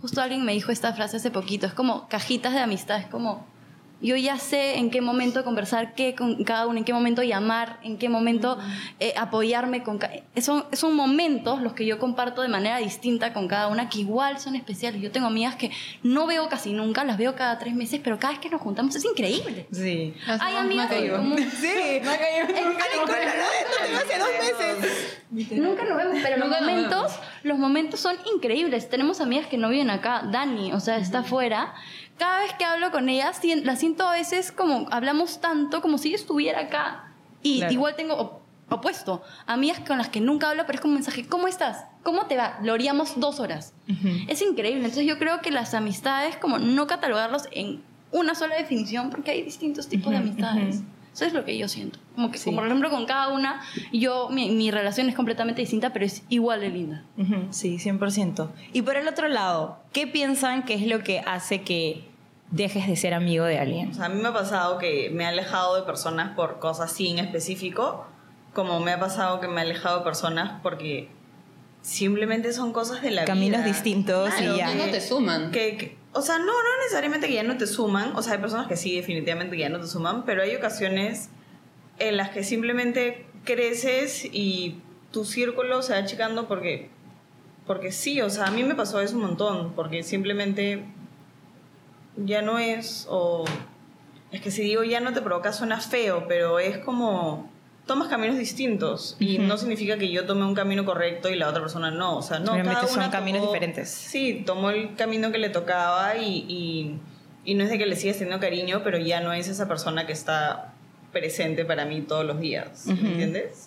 [0.00, 3.46] justo alguien me dijo esta frase hace poquito, es como cajitas de amistad, es como,
[4.02, 7.78] yo ya sé en qué momento conversar qué con cada uno, en qué momento llamar,
[7.82, 8.58] en qué momento
[9.00, 10.00] eh, apoyarme con...
[10.40, 14.38] Son, son momentos los que yo comparto de manera distinta con cada una, que igual
[14.38, 15.00] son especiales.
[15.00, 15.70] Yo tengo amigas que
[16.02, 18.96] no veo casi nunca, las veo cada tres meses, pero cada vez que nos juntamos
[18.96, 19.66] es increíble.
[19.70, 20.14] Sí.
[20.26, 21.16] Hay amigas Maca y en yo.
[21.16, 21.38] común.
[21.38, 25.18] Sí, Nicole, no tengo hace dos meses.
[25.52, 27.12] Nunca nos vemos, pero los Nunca nos momentos,
[27.42, 28.90] los momentos son increíbles.
[28.90, 30.24] Tenemos amigas que no viven acá.
[30.30, 31.74] Dani, o sea, está afuera.
[32.18, 35.98] Cada vez que hablo con ellas, sien- la siento a veces como hablamos tanto como
[35.98, 37.12] si yo estuviera acá.
[37.42, 37.72] Y Claro.
[37.72, 39.22] igual tengo op- opuesto.
[39.46, 41.84] Amigas con las que nunca hablo, pero es como un mensaje, ¿cómo estás?
[42.02, 42.58] ¿Cómo te va?
[42.62, 43.74] Lo haríamos dos horas.
[44.28, 44.80] Es increíble.
[44.84, 49.42] Entonces yo creo que las amistades, como no catalogarlos en una sola definición, porque hay
[49.42, 50.82] distintos tipos de amistades.
[51.14, 51.98] Eso es lo que yo siento.
[52.14, 52.46] Como que, Sí.
[52.46, 53.60] como por ejemplo, con cada una,
[53.92, 57.04] yo, mi, mi relación es completamente distinta, pero es igual de linda.
[57.18, 58.48] Ujú, Sí, 100%.
[58.72, 62.04] Y por el otro lado, ¿qué piensan que es lo que hace que
[62.50, 63.88] dejes de ser amigo de alguien.
[63.90, 66.92] O sea, a mí me ha pasado que me he alejado de personas por cosas
[66.92, 68.04] así en específico,
[68.52, 71.08] como me ha pasado que me he alejado de personas porque
[71.80, 73.66] simplemente son cosas de la Caminos vida.
[73.72, 74.66] distintos Claro, y ya.
[74.68, 75.50] que no te suman.
[75.50, 78.38] Que, que- o sea, no, no necesariamente que ya no te suman, o sea, hay
[78.38, 81.30] personas que sí, definitivamente que ya no te suman, pero hay ocasiones
[81.98, 86.90] en las que simplemente creces y tu círculo se va achicando porque,
[87.66, 90.84] porque sí, o sea, a mí me pasó eso un montón, porque simplemente
[92.16, 93.44] ya no es, o
[94.32, 97.51] es que si digo ya no te provoca suena feo, pero es como
[97.86, 101.60] tomas caminos distintos y no significa que yo tome un camino correcto y la otra
[101.60, 103.90] persona no, o sea, no, Simplemente cada son una caminos tomó- diferentes.
[103.90, 106.98] Sí, tomó el camino que le tocaba y, y,
[107.44, 110.06] y no es de que le sigas teniendo cariño, pero ya no es esa persona
[110.06, 110.72] que está
[111.12, 112.86] presente para mí todos los días.
[112.86, 113.66] ¿me entiendes?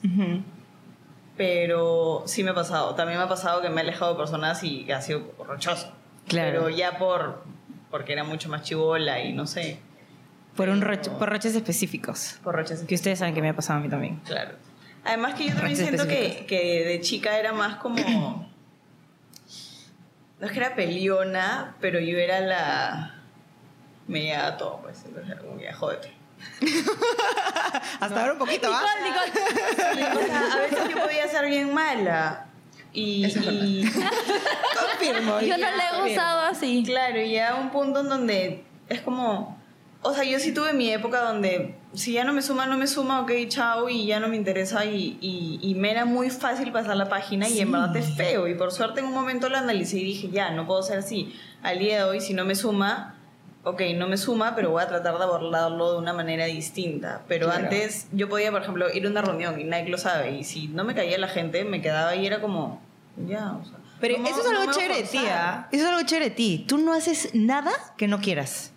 [1.37, 4.63] Pero sí me ha pasado, también me ha pasado que me he alejado de personas
[4.63, 5.91] y ha sido rochoso.
[6.27, 6.51] Claro.
[6.51, 7.43] Pero ya por
[7.91, 9.79] porque era mucho más chivola y no sé,
[10.55, 12.37] Por, un roche- por roches específicos.
[12.43, 14.17] por roches Que ustedes saben que me ha pasado a mí también.
[14.25, 14.51] Claro.
[15.03, 16.47] Además que yo también Roches siento que, específicos.
[16.47, 18.49] que de chica era más como...
[20.39, 23.15] No es que era peliona, pero yo era la...
[24.07, 25.03] Me llegaba todo, pues.
[25.05, 26.11] Entonces era como que ya, jódete.
[27.99, 28.83] Hasta ahora un poquito, ¿ah?
[29.03, 29.31] Nicole,
[29.95, 30.23] Nicole.
[30.23, 32.45] O sea, a veces yo podía ser bien mala.
[32.93, 33.63] Y, Eso es verdad.
[33.63, 33.83] y-
[34.99, 35.41] Confirmo.
[35.41, 36.83] Yo no le he usado así.
[36.85, 39.61] claro, y ya un punto en donde es como...
[40.07, 42.85] O sea, yo sí tuve mi época donde si ya no me suma, no me
[42.85, 46.71] suma, ok, chao, y ya no me interesa, y, y, y me era muy fácil
[46.71, 47.71] pasar la página, y en Sí.
[47.73, 50.67] verdad es feo, y por suerte en un momento lo analicé y dije, ya, no
[50.67, 51.33] puedo ser así.
[51.63, 53.15] Al día de hoy, si no me suma,
[53.63, 57.23] ok, no me suma, pero voy a tratar de abordarlo de una manera distinta.
[57.27, 57.63] Pero Claro.
[57.63, 60.67] antes yo podía, por ejemplo, ir a una reunión y nadie lo sabe, y si
[60.67, 62.79] no me caía la gente, me quedaba y era como,
[63.27, 63.77] ya, o sea.
[63.99, 65.03] Pero me- eso es algo chévere.
[65.31, 65.67] ¿ah?
[65.71, 66.63] Eso es algo chévere ti.
[66.67, 68.71] Tú no haces nada que no quieras.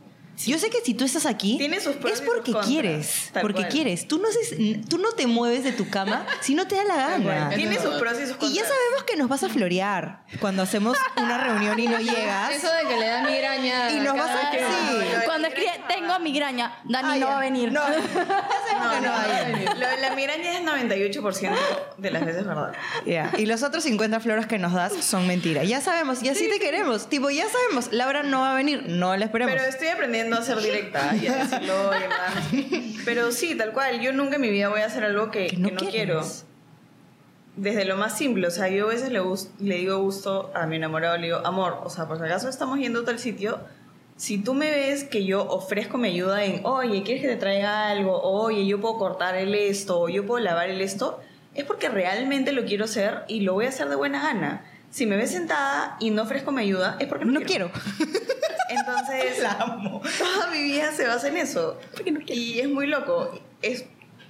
[0.47, 3.69] Yo sé que si tú estás aquí sus es porque contras, quieres, tal porque cual.
[3.73, 4.07] quieres.
[4.09, 4.55] Tú no haces,
[4.89, 7.51] tú no te mueves de tu cama si no te da la gana.
[7.55, 8.51] Tiene sus pros y sus contras.
[8.53, 12.53] Y ya sabemos que nos vas a florear cuando hacemos una reunión y no llegas.
[12.53, 13.91] Eso de que le da migraña.
[13.93, 15.05] Y nos vas a- que- sí.
[15.25, 17.27] Cuando escribe, tengo migraña, Dani Ah, no ya.
[17.27, 17.73] va a venir.
[17.73, 17.95] No, ya
[18.69, 19.71] sabemos que no va a venir.
[20.01, 21.57] La migraña es 98%
[21.99, 22.73] de las veces verdad.
[23.07, 25.65] Ya, Y los otros 50 flores que nos das son mentira.
[25.65, 27.09] Ya sabemos, y así te queremos.
[27.09, 29.55] Tipo, ya sabemos, Laura no va a venir, no la esperemos.
[29.55, 33.03] Pero estoy aprendiendo a ser directa y a decirlo y sé.
[33.05, 34.01] Pero sí, tal cual.
[34.01, 36.23] Yo nunca en mi vida voy a hacer algo que, Que que no quiero.
[37.57, 38.47] Desde lo más simple.
[38.47, 39.21] O sea, yo a veces le,
[39.61, 42.79] le digo gusto a mi enamorado, le digo, amor, o sea, por si acaso estamos
[42.79, 43.59] yendo a tal sitio.
[44.17, 47.89] Si tú me ves que yo ofrezco mi ayuda en, oye, ¿quieres que te traiga
[47.89, 48.21] algo?
[48.21, 51.21] Oye, yo puedo cortar el esto, o yo puedo lavar el esto,
[51.55, 54.65] es porque realmente lo quiero hacer y lo voy a hacer de buena gana.
[54.91, 57.71] Si me ves sentada y no ofrezco mi ayuda, es porque no, no quiero.
[58.71, 60.03] entonces, La amo.
[60.19, 61.79] toda mi vida se basa en eso.
[62.27, 63.39] Y es muy loco.
[63.63, 63.85] Es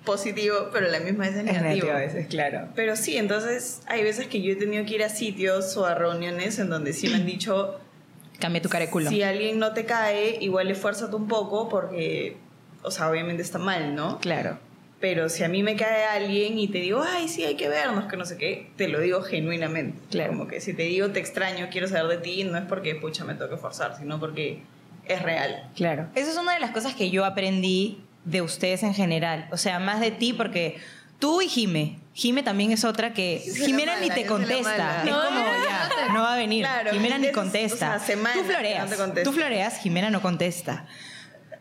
[0.05, 1.69] positivo, pero a la misma vez es Es negativo.
[1.69, 2.69] negativo a veces, claro.
[2.75, 5.95] Pero sí, entonces hay veces que yo he tenido que ir a sitios o a
[5.95, 7.79] reuniones en donde sí me han dicho,
[8.41, 9.09] Cambia tu currículum.
[9.13, 12.37] si alguien no te cae, igual esfuérzate un poco porque,
[12.83, 14.19] o sea, obviamente está mal, ¿no?
[14.21, 14.59] Claro.
[15.01, 18.07] Pero si a mí me cae alguien y te digo, ay, sí, hay que vernos,
[18.07, 19.99] que no sé qué, te lo digo genuinamente.
[20.11, 20.33] Claro.
[20.33, 23.25] Como que si te digo, te extraño, quiero saber de ti, no es porque, pucha,
[23.25, 24.61] me tengo que forzar, sino porque
[25.07, 25.71] es real.
[25.77, 26.09] Claro.
[26.17, 29.49] Esa es una de las cosas que yo aprendí de ustedes en general.
[29.53, 30.79] O sea, más de ti porque
[31.19, 31.99] tú y Jime.
[32.15, 35.05] Jime también es otra que Jimena mala, ni te contesta.
[35.05, 36.65] Es No, como ya, no va a venir.
[36.65, 37.95] Claro, Jimena ni contesta.
[37.95, 38.85] o sea, semanas tú floreas.
[38.85, 39.31] no te contesta.
[39.31, 40.87] tú floreas, Jimena no contesta.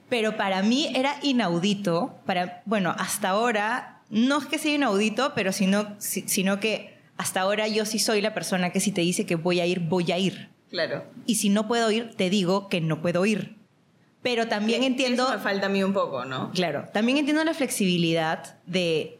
[0.10, 5.52] Pero para mí era inaudito, para, bueno, hasta ahora, no es que sea inaudito, pero
[5.52, 9.26] sino, si- sino que hasta ahora yo sí soy la persona que si te dice
[9.26, 10.50] que voy a ir, voy a ir.
[10.70, 11.04] Claro.
[11.26, 13.56] Y si no puedo ir, te digo que no puedo ir.
[14.22, 16.52] Pero también entiendo, Eso me falta a mí un poco, ¿no?
[16.52, 19.20] claro, también entiendo la flexibilidad de...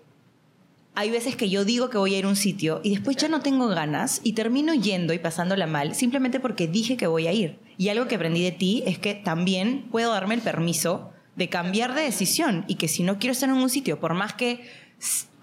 [1.00, 3.28] Hay veces que yo digo que voy a ir a un sitio y después ya
[3.28, 7.34] no tengo ganas y termino yendo y pasándola mal simplemente porque dije que voy a
[7.34, 7.60] ir.
[7.78, 11.94] Y algo que aprendí de ti es que también puedo darme el permiso de cambiar
[11.94, 14.68] de decisión y que si no quiero estar en un sitio, por más que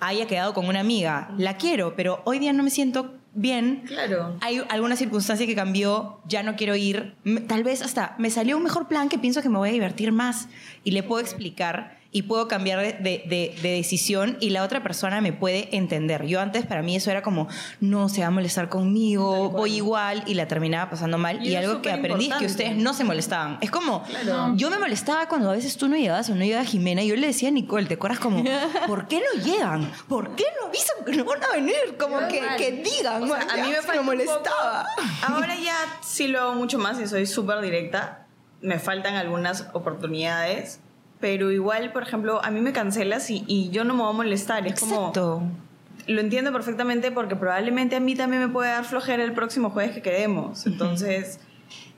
[0.01, 4.37] haya quedado con una amiga, la quiero, pero hoy día no me siento bien, Claro.
[4.41, 7.14] hay alguna circunstancia que cambió, ya no quiero ir,
[7.47, 10.11] tal vez hasta me salió un mejor plan que pienso que me voy a divertir
[10.11, 10.49] más
[10.83, 14.85] y le puedo explicar y puedo cambiar de, de- de- de decisión y la otra
[14.85, 16.25] persona me puede entender.
[16.27, 17.49] Yo antes para mí eso era como,
[17.81, 19.51] no, se va a molestar conmigo, Tal cual.
[19.57, 21.45] voy igual y la terminaba pasando mal.
[21.45, 23.59] Y Y, algo que aprendí es que ustedes no se molestaban.
[23.61, 24.53] Es como, Claro.
[24.57, 27.17] yo me molestaba cuando a veces tú no llegabas o no llegaba Jimena y yo
[27.17, 28.43] le decía a Nicole, ¿te acuerdas como,
[28.87, 29.91] ¿por qué no llegan?
[30.09, 31.75] ¿por qué no avisan que no van a venir?
[31.99, 34.87] Como que, que digan, O sea, a mí me, un molestaba.
[35.27, 38.27] Ahora ya sí lo hago mucho más y soy súper directa.
[38.61, 40.81] me faltan algunas oportunidades,
[41.25, 44.12] pero igual, por ejemplo, a mí me cancelas y, y yo no me voy a
[44.12, 44.66] molestar.
[44.66, 45.11] Es como,
[46.07, 49.95] lo entiendo perfectamente porque probablemente a mí también me puede dar flojera el próximo jueves
[49.95, 50.66] que quedemos.
[50.66, 51.41] Entonces,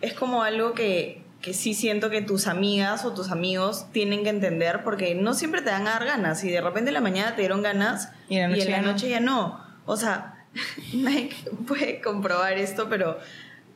[0.01, 4.29] es como algo que, que sí siento que tus amigas o tus amigos tienen que
[4.29, 7.35] entender porque no siempre te van a dar ganas y de repente en la mañana
[7.35, 8.93] te dieron ganas Y en la noche en la ya no.
[8.93, 9.61] noche ya no.
[9.87, 10.47] O sea,
[10.93, 11.35] Mike
[11.67, 13.19] puede comprobar esto, pero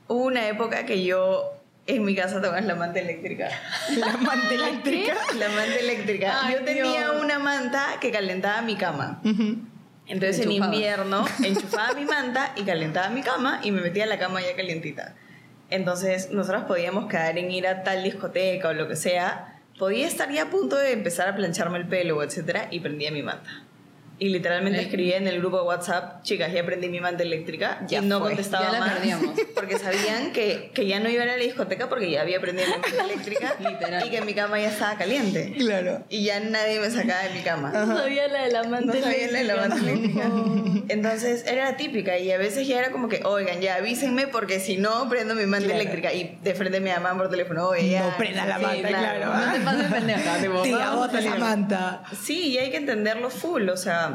[0.06, 3.48] hubo una época que yo en mi casa tomaba la manta eléctrica.
[3.96, 5.14] La manta eléctrica.
[5.38, 6.38] La manta eléctrica.
[6.42, 7.22] Ay, yo tenía Dios.
[7.22, 9.20] una manta que calentaba mi cama.
[10.06, 14.18] Entonces en invierno enchufaba mi manta y calentaba mi cama y me metía en la
[14.18, 15.14] cama ya calientita.
[15.70, 19.56] Entonces nosotros podíamos quedar en ir a tal discoteca o lo que sea.
[19.78, 23.10] Podía estar ya a punto de empezar a plancharme el pelo o etcétera y prendía
[23.10, 23.50] mi manta.
[24.20, 24.82] Y literalmente Eh.
[24.82, 28.18] escribía en el grupo de WhatsApp, chicas, ya prendí mi manta eléctrica Ya y no
[28.20, 28.92] fue, contestaba ya la más.
[28.92, 29.34] perdíamos.
[29.54, 32.40] Porque sabían que, que ya no iba a ir a la discoteca porque ya había
[32.40, 34.06] prendido mi manta eléctrica Literal.
[34.06, 35.52] y que mi cama ya estaba caliente.
[35.58, 36.04] Claro.
[36.08, 37.70] Y ya nadie me sacaba de mi cama.
[37.72, 40.30] No sabía la de la No manta sabía la de la manta eléctrica.
[40.88, 44.60] Entonces era la típica y a veces ya era como que, oigan, ya avísenme porque
[44.60, 45.80] si no prendo mi manta Claro.
[45.80, 48.02] eléctrica y de frente me llaman por teléfono, oye, ya.
[48.02, 49.34] No prenda la Sí, manta, claro.
[49.34, 52.02] No te pases pendeja, tipo, Tía, bota la manta.
[52.22, 54.09] Sí, y hay que entenderlo full, o sea,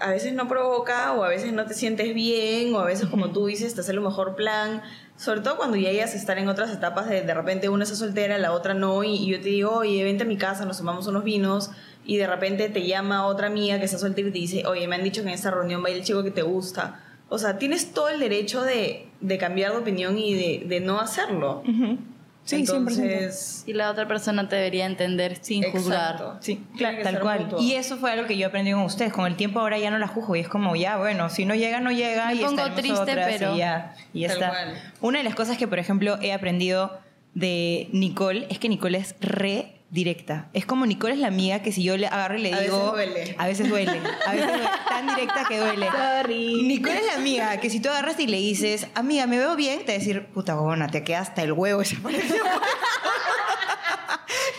[0.00, 3.30] a veces no provoca o a veces no te sientes bien o a veces como
[3.30, 4.82] tú dices te hace lo mejor plan,
[5.16, 7.96] sobre todo cuando ya llegas a estar en otras etapas de de repente una está
[7.96, 10.78] soltera, la otra no y, y yo te digo, oye, vente a mi casa, nos
[10.78, 11.70] tomamos unos vinos
[12.04, 14.96] y de repente te llama otra amiga que está soltera y te dice, oye, me
[14.96, 17.00] han dicho que en esta reunión va a ir el chico que te gusta.
[17.30, 21.00] O sea, tienes todo el derecho de, de cambiar de opinión y de, de no
[21.00, 21.62] hacerlo.
[21.66, 21.98] Ujú.
[22.44, 22.76] Sí, 100%.
[22.76, 26.36] Entonces, Y la otra persona te debería entender sin juzgar.
[26.40, 27.40] Sí, claro, tal cual.
[27.44, 27.60] mutuo.
[27.62, 29.12] Y eso fue algo que yo aprendí con ustedes.
[29.14, 31.54] Con el tiempo ahora ya no la juzgo y es como, ya, bueno, si no
[31.54, 34.48] llega, no llega Me y pongo triste, otras pero- y ya, y ya está.
[34.50, 34.74] cual.
[35.00, 36.98] Una de las cosas que, por ejemplo, he aprendido
[37.32, 40.48] de Nicole es que Nicole es re directa.
[40.52, 42.64] Es como Nicole es la amiga que si yo le agarro y le A veces
[42.72, 42.90] digo...
[42.90, 43.34] duele.
[43.38, 44.00] A veces duele.
[44.26, 44.68] A veces duele.
[44.88, 45.86] Tan directa que duele.
[45.90, 46.62] Sorry.
[46.64, 49.78] Nicole es la amiga que si tú agarras y le dices, amiga, ¿me veo bien?
[49.86, 51.96] Te va a decir, puta huevona, te queda hasta el huevo ese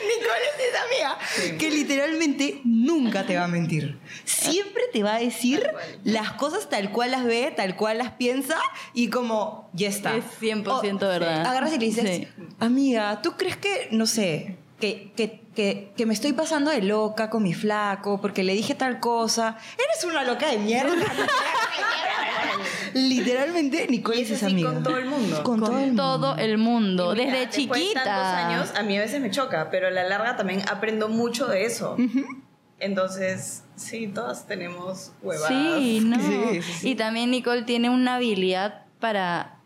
[0.07, 3.99] Nicole es esa amiga que literalmente nunca te va a mentir.
[4.23, 5.67] Siempre te va a decir
[6.03, 8.57] las cosas tal cual las ve, tal cual las piensa
[8.93, 10.15] y como ya está.
[10.15, 10.67] Es 100%
[11.03, 11.45] O- verdad.
[11.45, 12.27] Agarras y le dices, Sí.
[12.59, 17.29] amiga, ¿tú crees que, no sé, que, que, que, que me estoy pasando de loca
[17.29, 19.57] con mi flaco porque le dije tal cosa?
[19.73, 20.93] Eres una loca de mierda.
[22.93, 24.73] Literalmente, Nicole Y es así amiga.
[24.73, 25.43] con todo el mundo.
[25.43, 26.03] Con, todo el Con mundo.
[26.03, 28.03] todo el mundo, mira, desde de chiquita.
[28.03, 31.47] tantos años, a mí a veces me choca, pero a la larga también aprendo mucho
[31.47, 31.97] de eso.
[32.79, 35.49] Entonces, sí, todas tenemos huevadas.
[35.49, 36.17] Sí, no.
[36.19, 36.89] Sí, sí, sí.
[36.91, 39.59] Y también Nicole tiene una habilidad para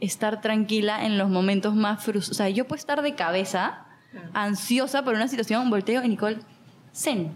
[0.00, 2.30] estar tranquila en los momentos más frustrantes.
[2.30, 3.83] O sea, yo puedo estar de cabeza,
[4.32, 6.38] ansiosa por una situación, volteo y Nicole,
[6.94, 7.32] zen.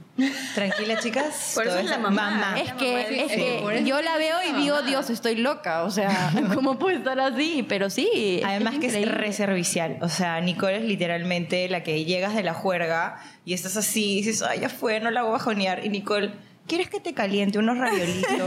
[0.54, 1.52] Tranquila, chicas.
[1.54, 2.54] Por eso es la eso- mamá.
[2.60, 4.86] Es que, mamá es que yo es la veo y digo, mamá.
[4.88, 5.82] Dios, estoy loca.
[5.82, 7.64] O sea, ¿cómo puede estar así?
[7.68, 8.40] Pero sí.
[8.44, 9.12] Además que es increíble.
[9.14, 9.98] re servicial.
[10.00, 14.16] O sea, Nicole es literalmente la que llegas de la juerga y estás así y
[14.22, 15.84] dices, ay, ya fue, no la voy a bajonear.
[15.84, 16.32] Y Nicole,
[16.68, 18.30] ¿quieres que te caliente unos raviolitos?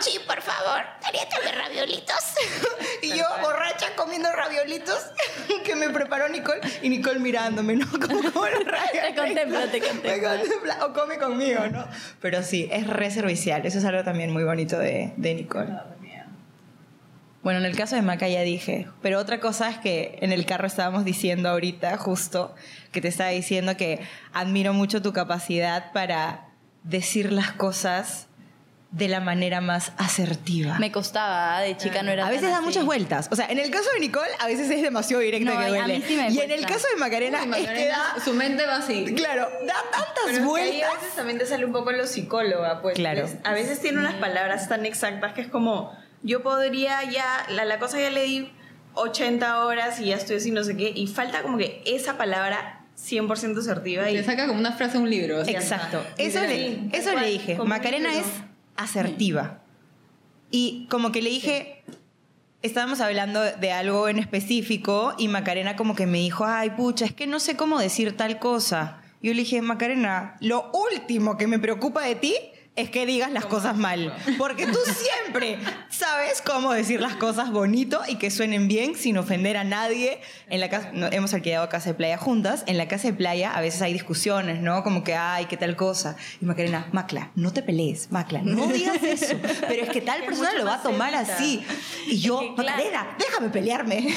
[0.00, 2.16] sí, por favor, caliéntame raviolitos.
[3.02, 4.98] y yo, borracha, comiendo raviolitos
[5.64, 7.86] que me preparó Nicole y Nicole mirándome, ¿no?
[7.90, 8.46] Como, como.
[8.46, 10.38] Te contempla, te Me contempla.
[10.38, 11.86] contempla, O come conmigo, ¿no?
[12.20, 13.64] Pero sí, es re servicial.
[13.66, 15.72] Eso es algo también muy bonito de, de Nicole.
[17.42, 20.44] Bueno, en el caso de Maca ya dije, pero otra cosa es que en el
[20.44, 22.54] carro estábamos diciendo ahorita, justo,
[22.92, 24.00] que te estaba diciendo que
[24.32, 26.48] admiro mucho tu capacidad para
[26.82, 28.27] decir las cosas
[28.90, 30.78] de la manera más asertiva.
[30.78, 32.66] Me costaba, de chica no era a veces tan da así.
[32.66, 33.28] muchas vueltas.
[33.30, 35.68] O sea, en el caso de Nicole, a veces es demasiado directa No, que a
[35.68, 35.98] duele.
[35.98, 38.14] mí sí me y en el caso de Macarena, Uy, es que da...
[38.24, 39.04] Su mente va así.
[39.14, 40.90] Claro, da tantas Pero es que ahí vueltas.
[40.90, 42.94] a veces también te sale un poco lo psicóloga, pues.
[42.94, 43.28] Claro.
[43.44, 47.78] A veces tiene unas palabras tan exactas que es como, yo podría ya, la, la
[47.78, 48.50] cosa ya le di
[48.94, 52.86] 80 horas y ya estoy así, no sé qué, y falta como que esa palabra
[52.98, 55.42] 100% asertiva y Te saca como una frase de un libro.
[55.46, 56.02] Exacto.
[56.16, 57.56] Eso, le, eso le dije.
[57.58, 58.24] Macarena es
[58.78, 59.60] asertiva.
[60.50, 61.84] Y como que le dije,
[62.62, 67.12] estábamos hablando de algo en específico y Macarena como que me dijo, ay, pucha, es
[67.12, 69.02] que no sé cómo decir tal cosa.
[69.20, 72.34] Yo le dije, Macarena, lo último que me preocupa de ti
[72.78, 74.14] es que digas las cosas mal.
[74.38, 75.58] Porque tú siempre
[75.90, 80.20] sabes cómo decir las cosas bonito y que suenen bien sin ofender a nadie.
[80.48, 82.62] En la casa, no, hemos alquilado casa de playa juntas.
[82.66, 84.84] En la casa de playa a veces hay discusiones, ¿no?
[84.84, 86.16] Como que, ay, qué tal cosa.
[86.40, 89.34] Y Macarena, Macla, no te pelees, Macla, no digas eso.
[89.66, 91.64] Pero es que tal persona lo va a tomar así.
[92.06, 92.78] Y yo, Es que, claro.
[92.78, 94.14] Macarena, déjame pelearme.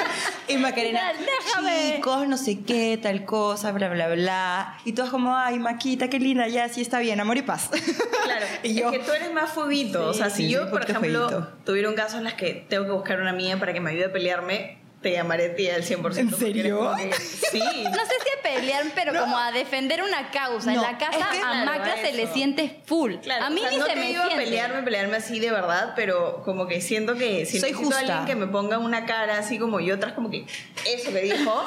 [0.48, 1.94] y Macarena, Déjame.
[1.94, 4.78] chicos, no sé qué, tal cosa, bla, bla, bla.
[4.84, 7.70] Y todos como, ay, Maquita, qué linda, ya, sí está bien, amor y paz.
[8.24, 10.06] Claro, y yo, es que tú eres más fueguito.
[10.08, 12.34] o sea, Sí, si sí, yo, sí, por porque ejemplo, tuviera un caso en las
[12.34, 15.54] que tengo que buscar una mía para que me ayude a pelearme, te llamaré a
[15.56, 16.18] ti al 100%.
[16.18, 16.92] ¿En serio?
[16.98, 17.12] que-
[17.50, 17.58] sí.
[17.60, 19.20] No sé si a pelear, pero No.
[19.20, 20.70] como a defender una causa.
[20.72, 23.14] No, en la casa es que- a claro, Macla se le siente full.
[23.22, 24.44] Claro, a mí o sea, ni no se te me digo a siente.
[24.44, 28.18] pelearme, pelearme así de verdad, pero como que siento que si Soy necesito a justa.
[28.18, 30.44] alguien que me ponga una cara así como yo otras como que
[30.86, 31.64] eso que dijo,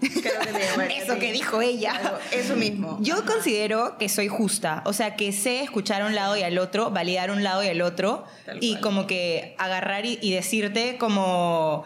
[0.00, 2.18] creo que Eso que dijo ella.
[2.30, 2.98] Eso mismo.
[3.00, 6.58] Yo considero que soy justa, o sea, que sé escuchar a un lado y al
[6.58, 8.80] otro, validar un lado y al otro, Tal y cual.
[8.82, 11.84] como que agarrar y, y decirte como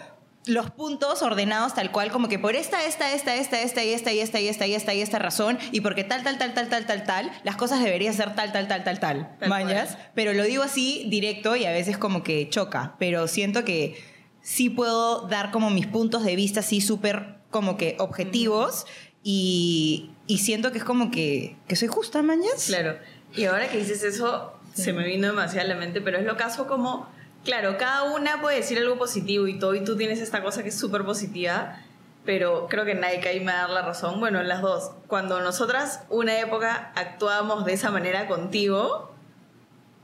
[0.48, 4.12] los puntos ordenados tal cual, como que por esta, esta, esta, esta, esta y esta
[4.12, 6.68] y esta y esta y esta y esta razón, y porque tal, tal, tal, tal,
[6.68, 9.98] tal, tal, tal, las cosas deberían ser tal, tal, tal, tal, tal, ¿mañas?
[10.14, 14.02] Pero lo digo así directo y a veces como que choca, pero siento que
[14.40, 18.86] sí puedo dar como mis puntos de vista así súper como que objetivos
[19.22, 22.66] y, y siento que es como que, que soy justa, mañas.
[22.66, 22.96] Claro.
[23.34, 26.36] Y ahora que dices eso, se me vino demasiado a la mente, pero es lo
[26.36, 27.08] caso como,
[27.44, 30.70] claro, cada una puede decir algo positivo y todo, y tú tienes esta cosa que
[30.70, 31.80] es súper positiva,
[32.24, 34.20] pero creo que Nike ahí me va a dar la razón.
[34.20, 34.92] Bueno, las dos.
[35.06, 39.10] Cuando nosotras una época actuábamos de esa manera contigo,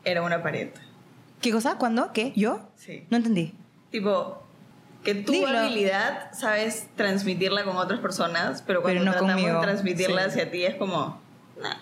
[0.05, 0.71] era una pared.
[1.41, 1.77] ¿Qué cosa?
[1.77, 2.13] ¿Cuándo?
[2.13, 2.33] ¿Qué?
[2.35, 2.61] ¿Yo?
[2.77, 3.07] Sí.
[3.11, 3.53] No entendí.
[3.91, 4.43] Tipo,
[5.05, 5.49] que tu Dilo.
[5.59, 9.61] habilidad sabes transmitirla con otras personas, pero cuando Pero no tratamos conmigo.
[9.61, 10.29] de transmitirla Sí.
[10.31, 11.21] hacia ti es como,
[11.61, 11.77] nah.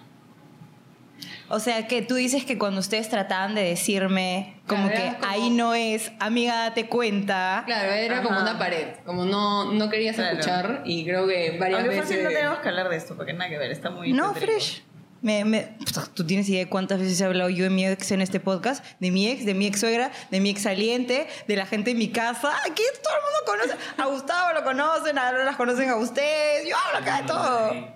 [1.49, 5.19] O sea, que tú dices que cuando ustedes trataban de decirme como Claro, que era
[5.19, 7.63] como- ahí no es, amiga, date cuenta.
[7.67, 8.43] Claro, era como Ajá.
[8.51, 10.31] una pared, como no, no querías Claro.
[10.39, 12.05] escuchar y creo que varias Aunque veces...
[12.09, 14.13] fácil no tenemos que hablar de esto, porque nada que ver, está muy...
[14.15, 14.53] No, tétrico.
[14.53, 14.83] Fresh.
[15.23, 15.69] Me, me-
[16.15, 18.85] ¿Tú tienes idea de cuántas veces he hablado yo de mi ex en este podcast?
[18.99, 21.99] De mi ex, de mi ex suegra, de mi ex saliente, de la gente en
[21.99, 22.51] mi casa.
[22.69, 24.03] Aquí todo el mundo conoce.
[24.03, 26.69] A Gustavo lo conocen, a las conocen a ustedes.
[26.69, 27.93] Yo hablo acá de todo.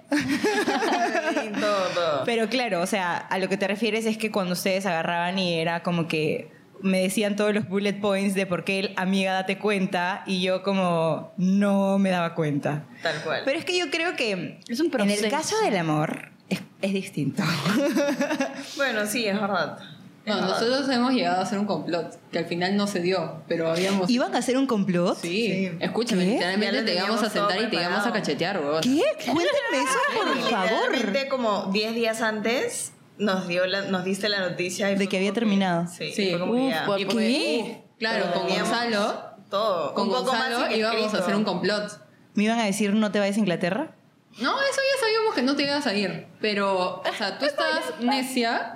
[1.61, 2.22] Todo, todo.
[2.24, 5.55] Pero claro, o sea, a lo que te refieres es que cuando ustedes agarraban y
[5.55, 6.51] era como que
[6.81, 10.62] me decían todos los bullet points de por qué el amiga date cuenta y yo
[10.62, 12.85] como no me daba cuenta.
[13.03, 13.43] Tal cual.
[13.45, 15.29] Pero es que yo creo que Es un en el proceso.
[15.31, 17.42] caso del amor es, es distinto.
[18.76, 19.78] Bueno, sí, es verdad.
[20.26, 23.70] No, nosotros hemos llegado a hacer un complot, que al final no se dio, pero
[23.70, 24.11] habíamos...
[24.11, 25.16] ¿Iban a hacer un complot?
[25.16, 25.70] Sí, Sí.
[25.80, 26.30] escúchame, ¿Qué?
[26.32, 28.80] Literalmente te íbamos a sentar y te íbamos a cachetear, weón.
[28.80, 29.03] ¿Qué?
[29.24, 30.70] Cuéntenme eso, por favor.
[30.90, 34.90] Literalmente como 10 días antes nos, dio la- nos diste la noticia.
[34.90, 35.86] y De que había terminado.
[35.86, 36.30] Sí, Sí.
[36.30, 37.84] fue como Uf, Y ¿Qué?
[38.01, 39.94] claro, con Gonzalo, Todo.
[39.94, 42.01] con un poco Gonzalo más íbamos a hacer un complot.
[42.34, 43.94] ¿Me iban a decir no te vayas a Inglaterra?
[44.41, 48.01] No, eso ya sabíamos que no te ibas a ir, pero, o sea, tú estabas
[48.01, 48.72] necia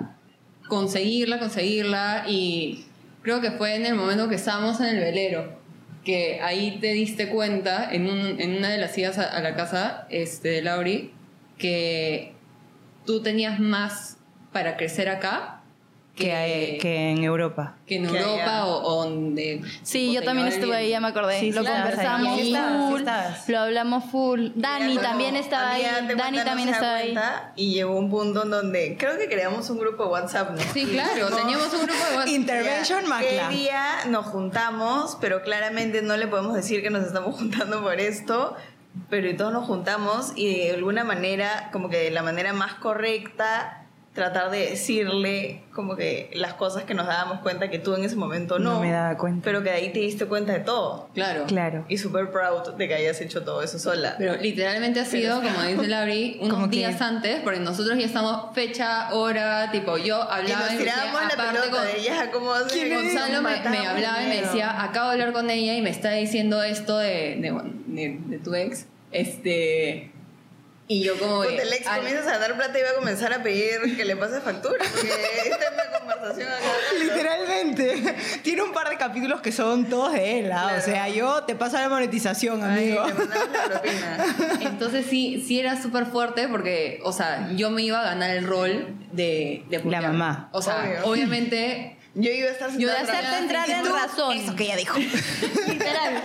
[0.67, 2.85] conseguirla, conseguirla y
[3.21, 5.59] creo que fue en el momento que estábamos en el velero
[6.03, 9.55] que ahí te diste cuenta en, un- en una de las idas a, a la
[9.55, 11.13] casa este, de Lauri
[11.59, 12.33] que
[13.05, 14.17] tú tenías más
[14.51, 15.60] para crecer acá
[16.15, 17.75] Que, que en Europa.
[17.87, 18.65] que en que Europa allá.
[18.67, 21.39] o, o donde Sí, yo también estuve el ahí, ya me acordé.
[21.39, 21.67] Sí, lo ahí.
[21.67, 23.49] conversamos Sí estabas, sí full, estabas.
[23.49, 24.47] lo hablamos full.
[24.55, 25.83] Dani Era también como, estaba ahí,
[26.17, 27.15] Dani también estaba ahí.
[27.55, 30.61] Y llegó un punto en donde creo que creamos un grupo de WhatsApp, ¿no?
[30.73, 32.27] Sí, claro, dijimos, teníamos un grupo de WhatsApp.
[32.27, 33.49] Intervention Macla.
[33.49, 35.17] ¿Qué día nos juntamos?
[35.21, 38.55] Pero claramente no le podemos decir que nos estamos juntando por esto.
[39.09, 42.73] Pero y todos nos juntamos y de alguna manera, como que de la manera más
[42.73, 43.80] correcta,
[44.13, 48.17] tratar de decirle como que las cosas que nos dábamos cuenta que tú en ese
[48.17, 48.73] momento no.
[48.73, 49.41] No me daba cuenta.
[49.45, 51.07] Pero que de ahí te diste cuenta de todo.
[51.13, 51.45] Claro.
[51.47, 51.85] Claro.
[51.87, 54.15] Y súper proud de que hayas hecho todo eso sola.
[54.17, 58.05] Pero literalmente ha sido, como dice Lauri, unos Como que- días antes, porque nosotros ya
[58.05, 61.99] estamos fecha, hora, tipo, yo y hablaba nos y decía, tirábamos la pelota con- de
[62.01, 62.79] ella, como así.
[62.81, 63.55] que Gonzalo me,
[63.87, 67.37] hablaba y me decía, acabo de hablar con ella y me está diciendo esto de,
[67.39, 70.11] de, bueno, de- de tu ex, este...
[70.93, 71.37] Y yo como...
[71.37, 73.95] Cuando que, el ex "Ay, comienzas a dar plata y va a comenzar a pedir
[73.95, 74.75] que le pase factura.
[74.93, 75.07] Porque
[75.45, 76.65] esta es una conversación acá.
[76.99, 78.15] Literalmente.
[78.43, 80.51] Tiene un par de capítulos que son todos de él.
[80.51, 80.65] ¿ah?
[80.65, 80.81] O Claro.
[80.83, 83.03] sea, yo te paso la monetización, Ay, amigo.
[83.17, 84.55] mandamos la.
[84.69, 88.45] Entonces sí, sí era súper fuerte porque, o sea, yo me iba a ganar el
[88.45, 89.63] rol de...
[89.69, 90.03] de putear.
[90.03, 90.49] mamá.
[90.51, 91.05] O sea, Obvio.
[91.11, 91.97] obviamente...
[92.13, 94.37] Yo iba a estar Yo de hacerte entrar en razón.
[94.37, 94.97] Eso que ella dijo.
[95.67, 96.21] Literal.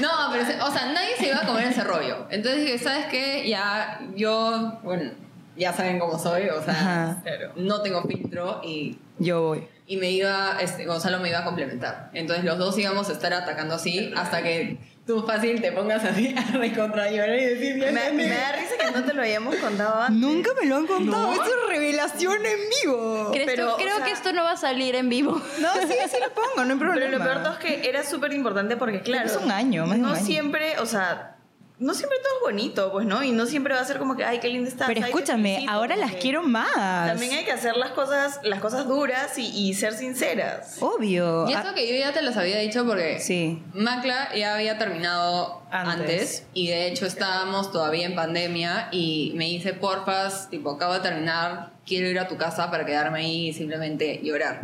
[0.00, 2.26] No, pero, o sea, nadie se iba a comer ese rollo.
[2.30, 3.48] Entonces dije, ¿sabes qué?
[3.48, 5.10] Ya, yo, bueno,
[5.56, 7.22] ya saben cómo soy, o sea, Ajá.
[7.56, 9.66] No tengo filtro y, Yo voy.
[9.86, 12.10] y me iba, este, Gonzalo me iba a complementar.
[12.12, 14.78] Entonces los dos íbamos a estar atacando así hasta que
[15.08, 18.28] tú fácil te pongas así a recontra llorar y decir, Me, "Ya me entendí".
[18.28, 20.20] da risa que no te lo hayamos contado antes.
[20.20, 21.34] Nunca me lo han contado.
[21.34, 21.42] ¿No?
[21.42, 23.30] Es revelación en vivo.
[23.32, 25.40] ¿Crees Pero, tú- creo o sea- que esto no va a salir en vivo.
[25.60, 26.94] No, sí, sí lo pongo, no hay problema.
[26.94, 29.26] Pero lo peor todo es que era súper importante porque, claro.
[29.26, 30.24] Es un año, más un No año.
[30.24, 31.37] siempre, o sea,
[31.80, 33.22] no siempre todo es bonito, pues, ¿no?
[33.22, 34.88] Y no siempre va a ser como que, ay, qué linda estás.
[34.88, 36.72] Pero escúchame, felicito", ahora las quiero más.
[36.74, 40.78] También hay que hacer las cosas, las cosas duras y, y ser sinceras.
[40.80, 41.48] Obvio.
[41.48, 43.62] Y Ah, eso que yo ya te los había dicho porque Sí.
[43.74, 46.00] Macla ya había terminado Antes.
[46.00, 46.46] antes.
[46.54, 51.70] y de hecho estábamos todavía en pandemia y me dice, porfas, tipo, acabo de terminar,
[51.86, 54.60] quiero ir a tu casa para quedarme ahí y simplemente llorar.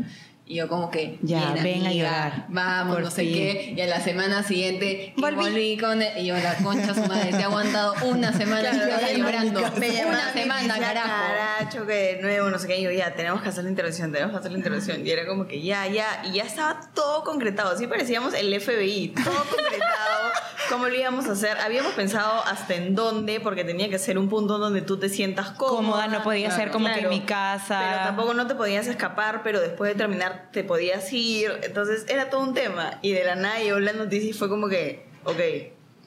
[0.47, 2.45] Y yo como que, Ya, "Bien, ven a amiga, llorar.
[2.49, 3.33] Vamos, no sé fin.
[3.33, 3.75] qué.
[3.79, 5.37] Y a la semana siguiente Volví.
[5.37, 5.79] volví.
[5.79, 6.13] con él.
[6.19, 9.61] Y yo, la concha su madre, te he aguantado una semana Claro, me llorando.
[9.61, 11.09] Una semana, carajo.
[11.09, 12.79] Caracho, que de nuevo, no sé qué.
[12.79, 15.07] Y yo, ya, tenemos que hacer la intervención, tenemos que hacer la intervención.
[15.07, 16.23] Y era como que ya, ya.
[16.27, 17.71] Y ya estaba todo concretado.
[17.71, 19.15] Así parecíamos el FBI.
[19.25, 20.31] Todo concretado.
[20.69, 21.59] ¿Cómo lo íbamos a hacer?
[21.59, 25.51] Habíamos pensado hasta en dónde, porque tenía que ser un punto donde tú te sientas
[25.51, 25.77] cómoda.
[25.77, 27.81] Cómoda, no podía Claro, ser como que en Claro, mi casa.
[27.91, 31.53] Pero tampoco no te podías escapar, pero después de terminar te podías ir.
[31.63, 32.99] Entonces era todo un tema.
[33.03, 35.39] Y de la nada llegó la noticia y fue como que, ok,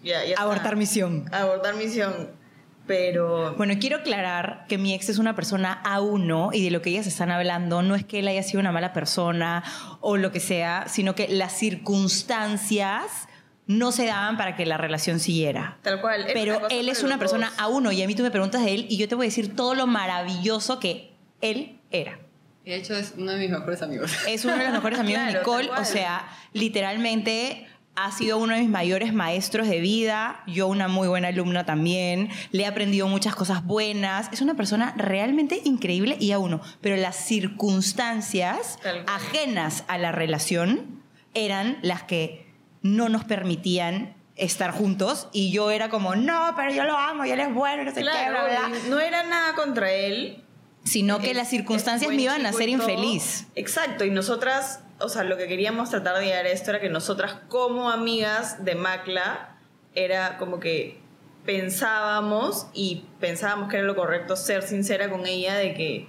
[0.03, 0.29] ya, ya.
[0.29, 0.41] está.
[0.41, 1.25] Abortar misión.
[1.31, 2.31] Abortar misión.
[2.87, 3.53] Pero.
[3.57, 7.05] Bueno, quiero aclarar que mi ex es una persona A1 y de lo que ellas
[7.05, 9.61] están hablando no es que él haya sido una mala persona
[9.99, 13.27] o lo que sea, sino que las circunstancias
[13.67, 15.77] no se daban para que la relación siguiera.
[15.83, 16.25] Tal cual.
[16.33, 17.83] Pero él es una persona dos.
[17.83, 19.55] A1 y a mí tú me preguntas de él y yo te voy a decir
[19.55, 22.19] todo lo maravilloso que él era.
[22.63, 24.11] Y de hecho es uno de mis mejores amigos.
[24.27, 25.69] Es uno de los mejores amigos de Claro, Nicole.
[25.79, 30.43] O sea, literalmente ha sido uno de mis mayores maestros de vida.
[30.47, 32.29] Yo una muy buena alumna también.
[32.51, 34.29] Le he aprendido muchas cosas buenas.
[34.31, 36.61] Es una persona realmente increíble y a uno.
[36.79, 41.01] Pero las circunstancias ajenas a la relación
[41.33, 42.46] eran las que
[42.81, 47.31] no nos permitían estar juntos y yo era como no pero yo lo amo y
[47.31, 50.43] él es bueno no sé qué bla bla no era nada contra él.
[50.83, 55.23] sino que Es- las circunstancias me iban a hacer infeliz Exacto, y nosotras, o sea,
[55.23, 59.57] lo que queríamos tratar de llegar a esto era que nosotras como amigas de Macla
[59.95, 60.99] era como que
[61.45, 66.07] pensábamos y pensábamos que era lo correcto ser sincera con ella de que,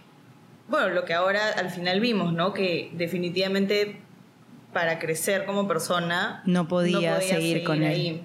[0.69, 2.53] bueno, lo que ahora al final vimos, ¿no?
[2.53, 4.01] Que definitivamente
[4.73, 8.23] para crecer como persona No podía seguir con él.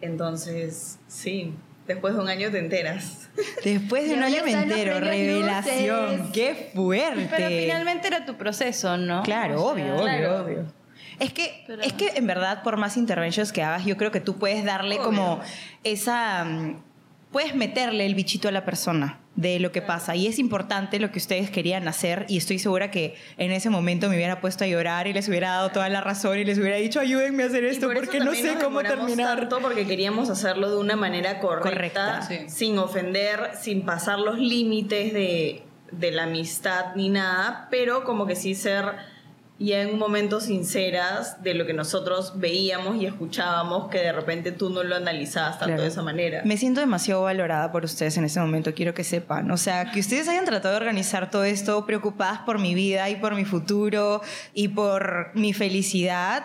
[0.00, 1.54] Entonces, sí,
[1.86, 3.28] después de un año te enteras.
[3.64, 6.30] Después de un año me entero, revelación, luces.
[6.32, 7.28] qué fuerte.
[7.30, 9.22] Pero finalmente era tu proceso, ¿no?
[9.22, 10.42] Claro, O obvio, sea, obvio, claro.
[10.44, 10.64] obvio.
[11.18, 14.20] Es que, Pero- es que en verdad, por más interventions que hagas, yo creo que
[14.20, 15.04] tú puedes darle Obvio.
[15.04, 15.40] como
[15.84, 16.46] esa.
[17.36, 20.16] Puedes meterle el bichito a la persona de lo que pasa.
[20.16, 22.24] Y es importante lo que ustedes querían hacer.
[22.30, 25.50] Y estoy segura que en ese momento me hubiera puesto a llorar y les hubiera
[25.50, 28.32] dado toda la razón y les hubiera dicho, ayúdenme a hacer esto por porque no
[28.32, 29.40] sé cómo terminar.
[29.40, 32.22] Tanto porque queríamos hacerlo de una manera correcta, Correcta.
[32.22, 32.38] Sí.
[32.48, 35.62] sin ofender, sin pasar los límites de,
[35.92, 38.94] de la amistad ni nada, pero como que sí ser
[39.58, 44.52] ya en un momento sinceras de lo que nosotros veíamos y escuchábamos que de repente
[44.52, 45.82] tú no lo analizabas tanto Claro.
[45.82, 46.42] de esa manera.
[46.44, 49.50] Me siento demasiado valorada por ustedes en ese momento, quiero que sepan.
[49.50, 53.16] O sea, que ustedes hayan tratado de organizar todo esto preocupadas por mi vida y
[53.16, 54.20] por mi futuro
[54.52, 56.44] y por mi felicidad.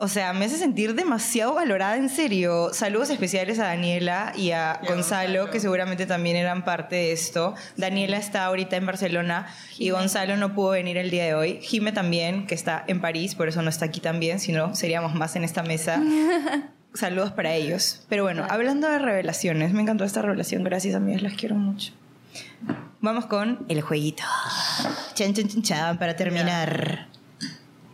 [0.00, 2.70] O sea, me hace sentir demasiado valorada, en serio.
[2.72, 5.50] Saludos especiales a Daniela y a Y a Gonzalo, Gonzalo.
[5.50, 7.56] que seguramente también eran parte de esto.
[7.76, 11.58] Daniela está ahorita en Barcelona y Gonzalo no pudo venir el día de hoy.
[11.62, 15.16] Jime también, que está en París, por eso no está aquí también, si no seríamos
[15.16, 16.00] más en esta mesa.
[16.94, 18.04] Saludos para ellos.
[18.08, 20.62] Pero bueno, hablando de revelaciones, me encantó esta revelación.
[20.62, 21.92] Gracias, amigas, las quiero mucho.
[23.00, 24.22] Vamos con el jueguito.
[25.14, 27.08] Chan, chan, chan, chan, para terminar.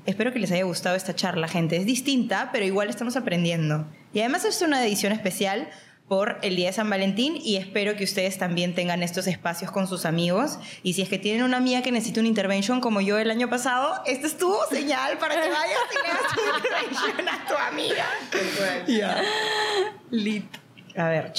[0.07, 1.77] Espero que les haya gustado esta charla, gente.
[1.77, 3.87] Es distinta, pero igual estamos aprendiendo.
[4.13, 5.71] Y además es una edición especial
[6.09, 9.87] por el Día de San Valentín y espero que ustedes también tengan estos espacios con
[9.89, 10.59] sus amigos.
[10.83, 13.49] Y si es que tienen una amiga que necesita una intervention como yo el año
[13.49, 17.55] pasado, esta es tu señal para que vayas y le hagas una intervention a tu
[17.55, 18.07] amiga.
[18.87, 19.23] Ya.
[20.11, 20.45] Lit.
[20.97, 21.33] A ver.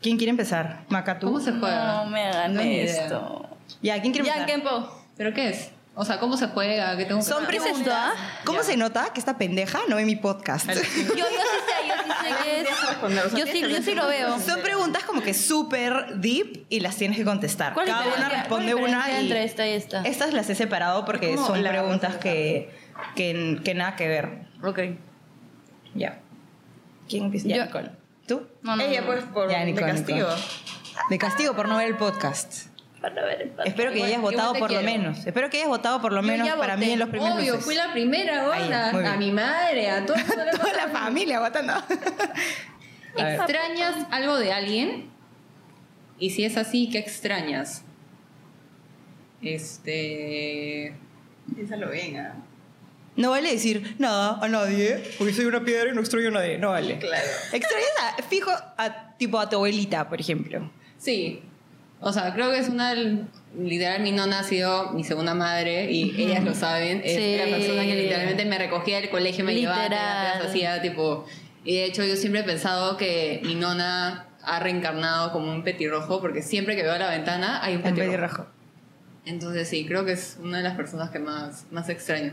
[0.00, 0.84] ¿Quién quiere empezar?
[0.88, 1.26] Maca, tú.
[1.26, 2.04] ¿Cómo se juega?
[2.04, 3.48] No me hagan No, esto.
[3.82, 4.60] Ya, ¿quién quiere Ya, empezar?
[4.60, 5.04] Kempo.
[5.16, 5.70] ¿Pero qué es?
[6.00, 6.96] O sea, ¿cómo se juega?
[6.96, 7.60] ¿Qué tengo que Son hacer?
[7.60, 8.14] preguntas.
[8.46, 10.66] ¿Cómo se nota que esta pendeja no ve mi podcast?
[10.66, 13.32] Yo, yo sí sé, yo sí sé o es.
[13.32, 14.40] Yo sí, yo que sí lo veo.
[14.40, 17.74] Son preguntas como que súper deep y las tienes que contestar.
[17.74, 20.00] ¿Cuál Cada una responde cuál una y entre esta y esta?
[20.04, 22.74] estas las he separado porque son la preguntas que,
[23.14, 24.46] que, que nada que ver.
[24.64, 24.78] Ok.
[25.94, 26.18] Ya.
[27.10, 27.46] ¿Quién empieza?
[27.46, 27.64] Ya, Yo.
[27.66, 27.90] Nicole.
[28.26, 28.46] ¿Tú?
[28.62, 30.28] No, no, Ella pues por Ya, de Nicole, castigo.
[31.10, 32.69] De castigo por no ver el podcast.
[33.00, 33.68] Para ver el podcast.
[33.68, 35.26] Espero que Igual- hayas votado por lo menos.
[35.26, 37.64] Espero que hayas votado por lo Yo menos para mí en los primeros Obvio, luces.
[37.64, 39.14] fui la primera, Ahí, gorda.
[39.14, 41.72] A mi madre, a todo le Toda la familia votando.
[43.16, 45.10] ¿Extrañas algo de alguien?
[46.18, 47.82] Y si es así, ¿qué extrañas?
[49.42, 50.94] Este.
[51.54, 52.34] Piénsalo bien, ¿ah?
[53.16, 56.58] No vale decir nada a nadie, porque soy una piedra y no extraño a nadie.
[56.58, 56.98] No vale.
[56.98, 57.26] Claro.
[57.52, 57.88] Extrañas
[58.18, 60.70] a, fijo, a, tipo a tu abuelita, por ejemplo.
[60.96, 61.42] Sí.
[62.00, 62.94] O sea, creo que es una.
[63.58, 67.02] Literal, mi nona ha sido mi segunda madre y ellas lo saben.
[67.04, 67.36] Es Sí.
[67.36, 70.08] la persona que literalmente me recogía del colegio, me llevaba Literal.
[70.32, 71.26] terapias, hacía tipo.
[71.64, 76.20] Y de hecho, yo siempre he pensado que mi nona ha reencarnado como un petirrojo
[76.22, 78.06] porque siempre que veo la ventana hay un petirrojo.
[78.10, 78.46] pelirrojo.
[79.26, 82.32] Entonces sí, creo que es una de las personas que más, más extraño.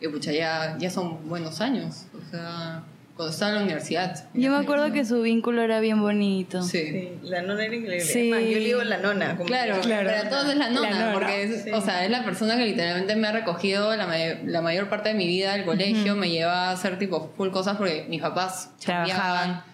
[0.00, 2.04] Y pucha, ya, ya son buenos años.
[2.14, 2.82] O sea,
[3.18, 4.24] cuando estaba en la universidad.
[4.32, 6.62] Yo me acuerdo que su vínculo era bien bonito.
[6.62, 6.78] Sí.
[6.88, 8.00] Sí, la nona era increíble.
[8.00, 8.28] Sí.
[8.30, 9.32] Yo le digo la nona.
[9.32, 10.08] como Claro, Claro.
[10.08, 11.70] para todos es la nona, La nona, porque es, sí.
[11.72, 15.08] o sea, es la persona que literalmente me ha recogido la, may- la mayor parte
[15.08, 18.70] de mi vida del colegio, me lleva a hacer tipo full cosas porque mis papás
[18.84, 19.64] Trabajaban.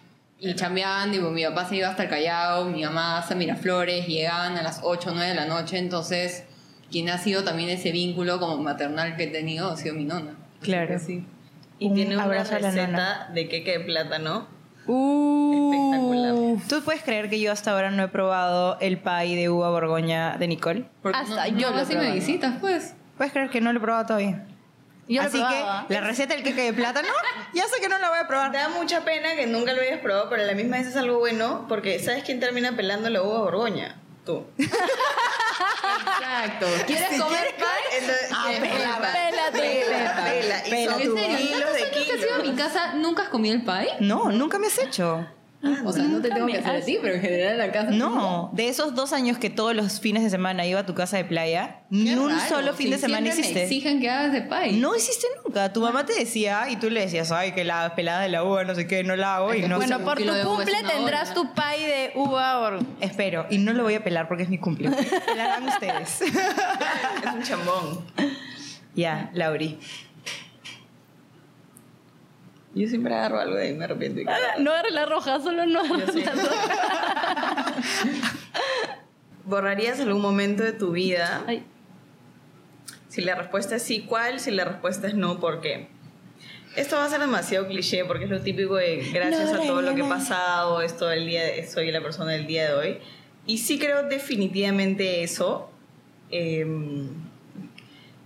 [0.41, 4.57] y chambeaban, tipo, mi papá se iba hasta el Callao, mi mamá hasta Miraflores, llegaban
[4.57, 6.45] a las 8 o 9 de la noche, entonces
[6.91, 10.35] quien ha sido también ese vínculo como maternal que he tenido ha sido mi nona.
[10.63, 10.99] Claro.
[10.99, 11.27] sí.
[11.79, 14.47] Y Un tiene una receta de queque de plátano.
[14.87, 16.69] Uh, Espectacular.
[16.69, 20.37] ¿Tú puedes creer que yo hasta ahora no he probado el pie de uva borgoña
[20.37, 20.85] de Nicole?
[21.03, 22.95] Porque Hasta no, yo no lo y me visitas, pues.
[23.17, 24.47] ¿Puedes creer que no lo he probado todavía?
[25.09, 25.87] Yo lo Así probaba.
[25.87, 27.09] que la receta del queque de plátano,
[27.55, 28.53] ya sé que no la voy a probar.
[28.53, 31.19] Da mucha pena que nunca lo hayas probado, pero a la misma vez es algo
[31.19, 33.97] bueno, porque ¿sabes quién termina pelando la uva borgoña?
[34.25, 34.47] Tú.
[34.59, 36.67] Exacto.
[36.87, 37.99] ¿Quieres Si comer quieres pie?
[37.99, 39.13] Entonces, Ah, ¿quieres pela, probar?
[39.13, 39.85] pélate.
[39.87, 40.67] Pela, pela.
[40.67, 43.65] Y Pela son ¿Tantos de que has ido a mi casa nunca has comido el
[43.65, 43.89] pie?
[44.01, 45.27] No, nunca me has hecho.
[45.85, 47.91] O sea, no te tengo que hacer a ti, pero en general en la casa.
[47.91, 51.17] No, de esos dos años que todos los fines de semana iba a tu casa
[51.17, 53.55] de playa, ni Qué un raro, solo fin si de semana hiciste.
[53.55, 54.73] Me exigen que hagas de pie.
[54.73, 55.73] No hiciste nunca.
[55.73, 58.65] Tu mamá te decía y tú le decías, ay, que la pelada de la uva,
[58.65, 61.29] no sé qué, no la hago y no Bueno, un por tu cumple hora, tendrás
[61.31, 61.43] ¿no?
[61.43, 62.81] tu pie de uva or...
[63.01, 64.91] Espero, y no lo voy a pelar porque es mi cumple.
[65.27, 66.21] Pelarán ustedes.
[66.23, 68.05] Es un chambón.
[68.95, 69.79] ya, Lauri.
[72.75, 74.21] Yo siempre agarro algo de ahí, me arrepiento.
[74.21, 74.25] y-
[74.63, 76.25] No agarres la roja, solo no Yo agarres sí.
[76.25, 77.75] la roja.
[79.45, 81.45] ¿Borrarías algún momento de tu vida?
[81.47, 81.65] Ay,
[83.09, 84.41] Si la respuesta es sí, ¿cuál?
[84.41, 85.89] Si la respuesta es no, ¿por qué?
[86.77, 89.83] Esto va a ser demasiado cliché porque es lo típico de gracias No, a todo
[89.83, 92.99] lo que he pasado, esto el día de- soy la persona del día de hoy.
[93.47, 95.71] Y sí creo definitivamente eso.
[96.31, 97.11] Em,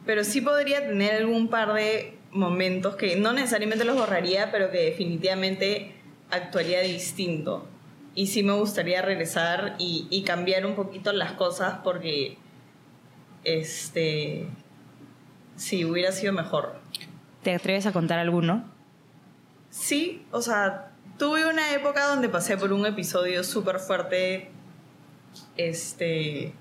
[0.06, 4.78] pero sí podría tener algún par de momentos que no necesariamente los borraría, pero que
[4.78, 5.94] definitivamente
[6.30, 7.66] actuaría distinto.
[8.14, 12.36] Y sí me gustaría regresar y, y cambiar un poquito las cosas porque
[13.44, 14.46] este
[15.56, 16.80] sí hubiera sido mejor.
[17.42, 18.64] ¿Te atreves a contar alguno?
[19.70, 24.50] Sí, o sea, tuve una época donde pasé por un episodio súper fuerte,
[25.56, 26.54] este,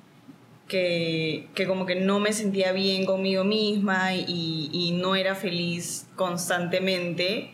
[0.67, 6.07] que, que como que no me sentía bien conmigo misma y, y no era feliz
[6.15, 7.51] constantemente.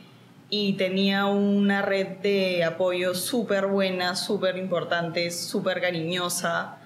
[0.50, 6.78] Y tenía una red de apoyo súper buena, súper importante, súper cariñosa,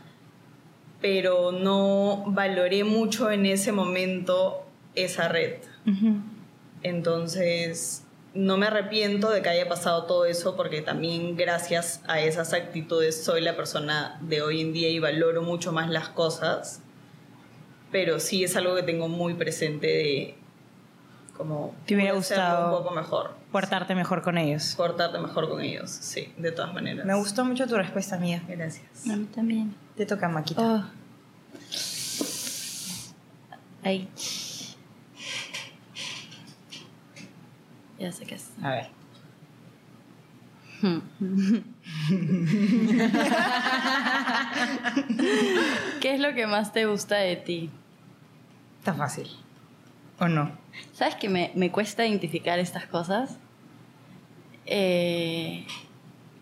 [1.01, 4.65] pero no valoré mucho en ese momento
[4.95, 5.55] esa red.
[6.81, 8.06] Entonces,
[8.37, 13.23] no me arrepiento de que haya pasado todo eso porque también gracias a esas actitudes
[13.23, 16.81] soy la persona de hoy en día y valoro mucho más las cosas.
[17.91, 20.35] Pero sí es algo que tengo muy presente de
[21.35, 24.73] como Te hubiera gustado un poco mejor, Portarte mejor con ellos.
[24.75, 27.05] portarte mejor con ellos, sí, de todas maneras.
[27.05, 28.43] Me gustó mucho tu respuesta, mía.
[28.47, 29.07] Gracias.
[29.09, 29.75] a mí también.
[29.95, 30.61] Te toca, Maquita.
[30.61, 30.83] Oh.
[33.83, 34.07] Ay.
[37.99, 38.51] Ya sé qué es.
[38.61, 38.89] A ver.
[46.01, 47.71] ¿Qué es lo que más te gusta de ti?
[48.79, 49.27] Está fácil.
[50.19, 50.51] ¿O no?
[50.93, 53.37] ¿Sabes que me, me cuesta identificar estas cosas?
[54.67, 55.65] Eh,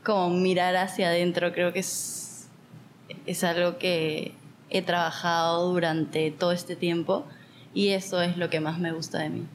[0.04, 2.50] como mirar hacia adentro, creo que es,
[3.26, 4.34] es algo que
[4.70, 7.26] he trabajado durante todo este tiempo
[7.74, 9.46] y eso es lo que más me gusta de mí.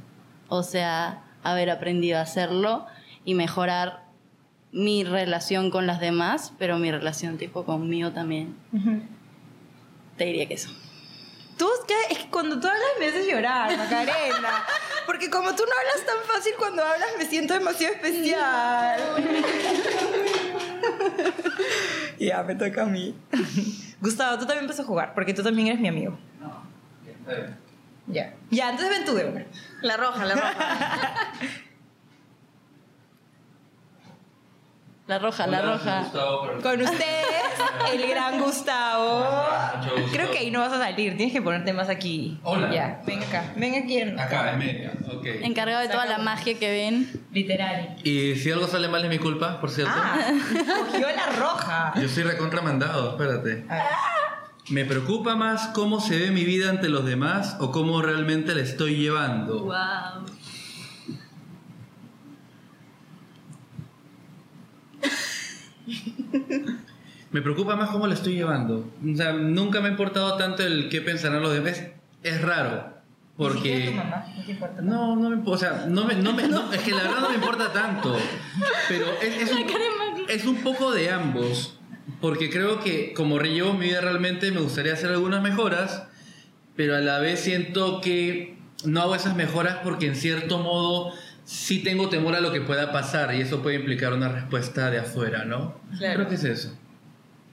[0.49, 2.87] O sea, haber aprendido a hacerlo
[3.25, 4.05] y mejorar
[4.73, 8.57] mi relación con las demás, pero mi relación tipo conmigo también.
[10.17, 10.71] Te diría que eso.
[11.57, 11.69] Tú,
[12.11, 14.65] es que cuando tú hablas me haces llorar, Macarena.
[15.05, 18.99] Porque como tú no hablas tan fácil, cuando hablas me siento demasiado especial.
[22.19, 23.15] ya, me toca a mí.
[24.01, 26.19] Gustavo, tú también vas a jugar, porque tú también eres mi amigo.
[26.41, 26.63] No,
[27.07, 27.70] está bien.
[28.13, 28.35] Ya.
[28.51, 29.45] Ya, entonces ven tú de una.
[29.83, 31.33] La roja, la roja.
[35.11, 36.03] La roja, la roja.
[36.05, 37.27] Gustavo, Con ustedes,
[37.93, 39.27] el gran Gustavo.
[40.13, 42.39] Creo que ahí no vas a salir, tienes que ponerte más aquí.
[42.45, 42.73] Hola.
[42.73, 43.43] Ya, ven acá.
[43.57, 44.21] Ven aquí en.
[44.21, 44.91] Acá, en medio.
[45.13, 45.27] Ok.
[45.43, 47.11] Encargado de toda la magia que ven.
[47.33, 47.97] Literal.
[48.05, 49.93] Y si algo sale mal es mi culpa, por cierto.
[49.97, 50.17] Ah,
[50.93, 51.93] cogió la roja.
[52.01, 53.65] Yo soy recontramandado, espérate.
[53.69, 53.85] A ver.
[54.71, 58.63] Me preocupa más cómo se ve mi vida ante los demás o cómo realmente la
[58.63, 59.65] estoy llevando.
[59.65, 60.27] Wow.
[67.33, 68.91] Me preocupa más cómo la estoy llevando.
[69.05, 71.83] O sea, nunca me ha importado tanto el qué pensarán los demás.
[72.23, 72.95] Es, raro.
[73.37, 73.87] Porque.
[73.87, 74.83] tu mamá, no te importa.
[74.83, 75.51] No, no me importa.
[75.51, 78.17] O sea, no me, no me- no, es que la verdad no me importa tanto.
[78.89, 79.65] Pero es, es, un,
[80.29, 81.80] es un poco de ambos.
[82.21, 86.05] Porque creo que como rellevo mi vida realmente me gustaría hacer algunas mejoras.
[86.77, 91.13] Pero a la vez siento que no hago esas mejoras porque en cierto modo
[91.45, 93.35] sí tengo temor a lo que pueda pasar.
[93.35, 95.81] Y eso puede implicar una respuesta de afuera, ¿no?
[95.99, 96.15] Claro.
[96.15, 96.77] Creo que es eso.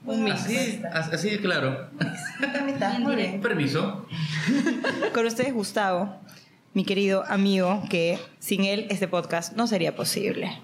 [0.04, 0.40] Un mix.
[0.40, 1.90] Así, así de claro.
[3.42, 4.06] Permiso.
[5.12, 6.16] Con ustedes, Gustavo,
[6.72, 10.60] mi querido amigo, que sin él este podcast no sería posible.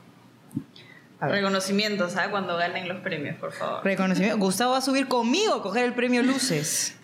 [1.20, 2.28] Reconocimiento, ¿sabes?
[2.30, 3.84] Cuando ganen los premios, por favor.
[3.84, 4.38] Reconocimiento.
[4.38, 6.96] Gustavo va a subir conmigo a coger el premio Luces.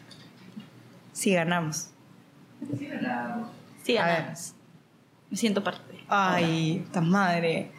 [1.12, 1.88] Si ganamos.
[3.82, 4.16] Sí, A ver.
[4.16, 4.54] ganamos.
[5.30, 6.04] Me siento parte.
[6.08, 7.70] Ay, tan madre.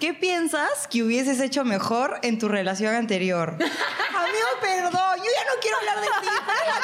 [0.00, 3.50] ¿Qué piensas que hubieses hecho mejor en tu relación anterior?
[3.58, 6.12] Amigo, perdón, yo ya no quiero hablar de ti,
[6.46, 6.80] pero la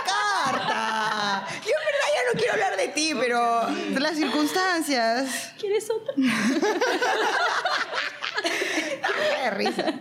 [0.51, 1.47] carta.
[1.65, 3.69] Yo en verdad ya no quiero hablar de ti, pero
[4.01, 5.53] las circunstancias.
[5.61, 6.13] ¿Quieres otra?
[9.43, 9.95] Qué risa.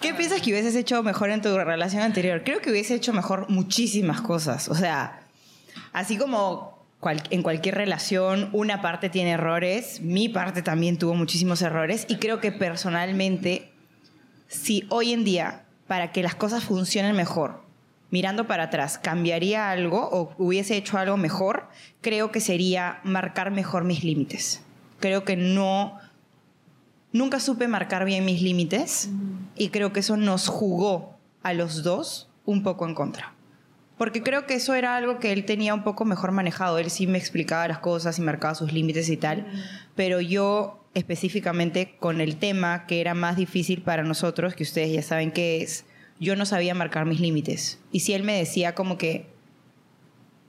[0.00, 2.42] ¿Qué piensas que hubieses hecho mejor en tu relación anterior?
[2.44, 4.68] Creo que hubiese hecho mejor muchísimas cosas.
[4.68, 5.22] O sea,
[5.92, 11.62] así como cual- en cualquier relación una parte tiene errores, mi parte también tuvo muchísimos
[11.62, 13.70] errores y creo que personalmente,
[14.48, 17.62] si hoy en día, para que las cosas funcionen mejor,
[18.10, 21.68] mirando para atrás, cambiaría algo o hubiese hecho algo mejor,
[22.00, 24.62] creo que sería marcar mejor mis límites.
[25.00, 25.98] Creo que no
[27.12, 29.08] nunca supe marcar bien mis límites
[29.56, 33.34] y creo que eso nos jugó a los dos un poco en contra.
[33.98, 36.78] Porque creo que eso era algo que él tenía un poco mejor manejado.
[36.78, 39.46] Él sí me explicaba las cosas y marcaba sus límites y tal.
[39.96, 45.02] Pero yo específicamente con el tema que era más difícil para nosotros, que ustedes ya
[45.02, 45.84] saben qué es,
[46.20, 47.78] yo no sabía marcar mis límites.
[47.92, 49.26] Y si él me decía como que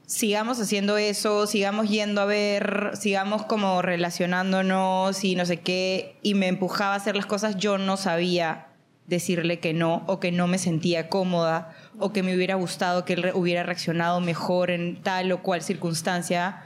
[0.05, 6.33] sigamos haciendo eso, sigamos yendo a ver, sigamos como relacionándonos y no sé qué, y
[6.33, 8.68] me empujaba a hacer las cosas, yo no sabía
[9.09, 13.13] decirle que no o que no me sentía cómoda o que me hubiera gustado que
[13.13, 16.63] él hubiera reaccionado mejor en tal o cual circunstancia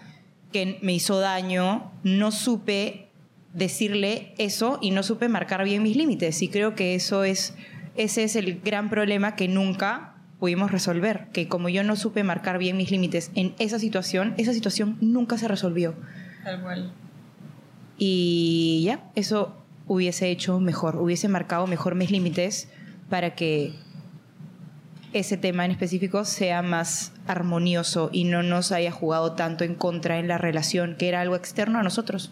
[0.52, 3.10] que me hizo daño, no supe
[3.54, 7.56] decirle eso y no supe marcar bien mis límites y creo que eso es
[7.96, 12.58] ese es el gran problema que nunca pudimos resolver, que como yo no supe marcar
[12.58, 15.96] bien mis límites en esa situación, esa situación nunca se resolvió.
[16.44, 16.92] Tal cual.
[17.98, 22.70] Y ya, eso hubiese hecho mejor, hubiese marcado mejor mis límites
[23.10, 23.74] para que
[25.14, 30.20] ese tema en específico sea más armonioso y no nos haya jugado tanto en contra
[30.20, 32.32] en la relación, que era algo externo a nosotros.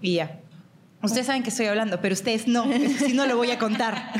[0.00, 0.40] Y ya.
[1.02, 2.64] Ustedes saben que estoy hablando, pero ustedes no,
[2.98, 4.12] sí no lo voy a contar.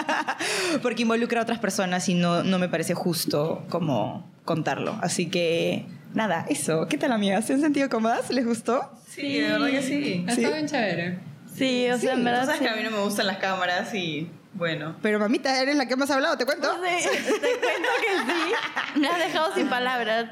[0.82, 4.98] Porque involucra a otras personas y no, no me parece justo como contarlo.
[5.00, 6.86] Así que, nada, eso.
[6.88, 7.46] ¿Qué tal, amigas?
[7.46, 8.30] ¿Se han sentido cómodas?
[8.30, 8.90] ¿Les gustó?
[9.08, 10.24] Sí, de verdad que sí.
[10.26, 11.31] Está bien chévere.
[11.62, 12.44] Sí, o sea, en Tú verdad.
[12.46, 12.64] sabes sí.
[12.64, 14.96] que a mí no me gustan las cámaras y bueno.
[15.00, 16.68] Pero mamita, eres la que más ha hablado, ¿te cuento?
[16.74, 19.00] Sí, te cuento que sí.
[19.00, 20.30] Me has dejado sin palabras.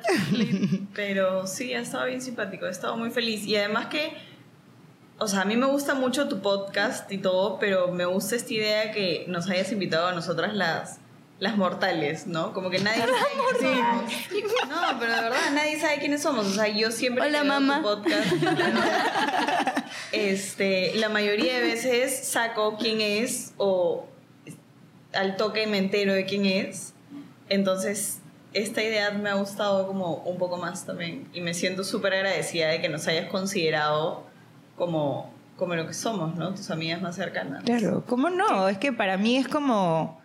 [0.94, 3.44] Pero sí, ha estado bien simpático, he estado muy feliz.
[3.46, 4.12] Y además que,
[5.18, 8.52] o sea, a mí me gusta mucho tu podcast y todo, pero me gusta esta
[8.52, 10.98] idea que nos hayas invitado a nosotras las,
[11.40, 12.52] las mortales, ¿no?
[12.52, 13.14] Como que nadie sabe
[14.28, 14.68] quiénes somos.
[14.68, 16.46] No, pero de verdad, nadie sabe quiénes somos.
[16.46, 17.78] O sea, yo siempre Hola, mamá.
[17.78, 18.26] tu podcast,
[20.12, 24.06] este, la mayoría de veces saco quién es o
[25.14, 26.92] al toque me entero de quién es.
[27.48, 28.20] Entonces,
[28.52, 31.26] esta idea me ha gustado como un poco más también.
[31.32, 34.24] Y me siento súper agradecida de que nos hayas considerado
[34.76, 36.52] como, como lo que somos, ¿no?
[36.54, 37.64] Tus amigas más cercanas.
[37.64, 38.68] Claro, ¿cómo no?
[38.68, 40.19] Es que para mí es como,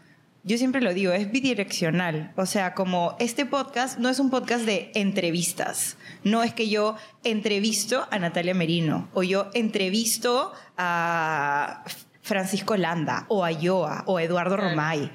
[0.45, 2.31] yo siempre lo digo, es bidireccional.
[2.35, 5.97] O sea, como este podcast no es un podcast de entrevistas.
[6.23, 11.83] No es que yo entrevisto a Natalia Merino o yo entrevisto a
[12.21, 14.55] Francisco Landa o a Yoa o a Eduardo.
[14.55, 15.11] Romay.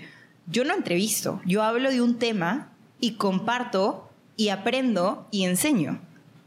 [0.48, 6.00] Yo no entrevisto, yo hablo de un tema y comparto y aprendo y enseño.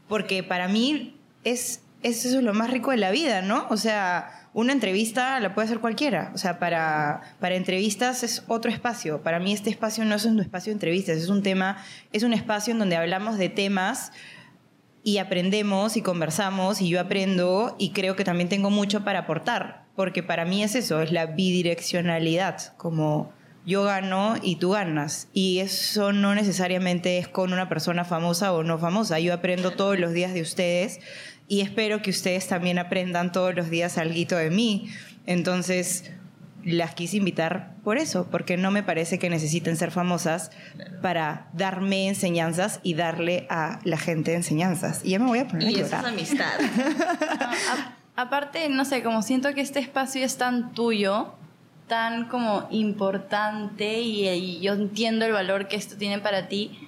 [0.08, 3.66] Porque para mí es, es eso es lo más rico de la vida, ¿no?
[3.70, 6.30] O sea, una entrevista la puede hacer cualquiera.
[6.32, 9.20] O sea, para, para entrevistas es otro espacio.
[9.22, 11.76] Para mí este espacio no es un espacio de entrevistas, es un tema,
[12.12, 14.12] es un espacio en donde hablamos de temas
[15.02, 19.84] y aprendemos y conversamos y yo aprendo y creo que también tengo mucho para aportar,
[19.96, 23.32] porque para mí es eso, es la bidireccionalidad, como
[23.66, 25.28] yo gano y tú ganas.
[25.32, 29.18] Y eso no necesariamente es con una persona famosa o no famosa.
[29.18, 31.00] Yo aprendo todos los días de ustedes
[31.48, 34.88] y espero que ustedes también aprendan todos los días algo de mí.
[35.26, 36.10] Entonces,
[36.64, 40.50] las quise invitar por eso, porque no me parece que necesiten ser famosas
[41.02, 45.02] para darme enseñanzas y darle a la gente enseñanzas.
[45.04, 46.52] Y ya me voy a poner Y a eso es amistad.
[48.16, 51.34] A- aparte, no sé, como siento que este espacio es tan tuyo,
[51.88, 56.78] tan como importante y, y yo entiendo el valor que esto tiene para ti,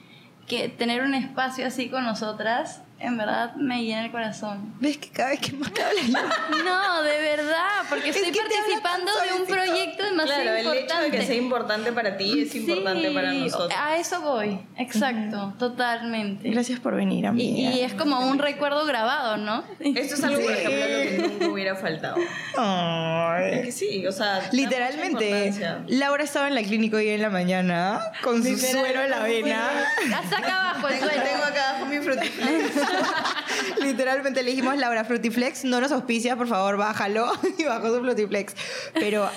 [0.46, 4.74] que tener un espacio así con nosotras, en verdad me llena el corazón.
[4.80, 6.64] ¿Ves que cada vez que más hablas yo?
[6.64, 10.74] No, de verdad, porque Es estoy te participando de un proyecto demasiado Claro, el hecho
[10.74, 11.04] importante.
[11.10, 13.72] de que sea importante para ti es importante Sí, para nosotros.
[13.78, 16.48] A eso voy, exacto, totalmente.
[16.50, 17.70] Gracias por venir, Y, amiga.
[17.72, 19.62] y es como un recuerdo grabado, ¿no?
[19.80, 22.16] Esto es algo, por ejemplo, que nunca hubiera faltado.
[22.56, 23.52] Ay.
[23.54, 25.52] Es que sí, o sea, Literalmente.
[25.88, 29.70] Laura estaba en la clínica hoy en la mañana con su suero en la vena.
[30.14, 31.22] Hasta acá abajo el Tengo, suelo.
[31.24, 32.76] tengo acá abajo mi frutiflex.
[33.82, 37.30] Literalmente le dijimos, Laura, Frutiflex, no nos auspicia, por favor, bájalo.
[37.58, 38.54] Y bajó su Frutiflex.
[38.94, 39.28] Pero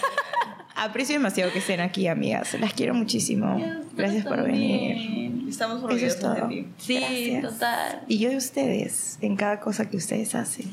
[0.75, 2.53] aprecio demasiado que estén aquí, amigas.
[2.59, 3.59] Las quiero muchísimo.
[3.95, 5.47] Gracias por venir.
[5.49, 6.67] Estamos orgullosos es de ti.
[6.77, 7.53] Sí, Gracias.
[7.53, 8.01] total.
[8.07, 10.71] Y yo de ustedes, en cada cosa que ustedes hacen.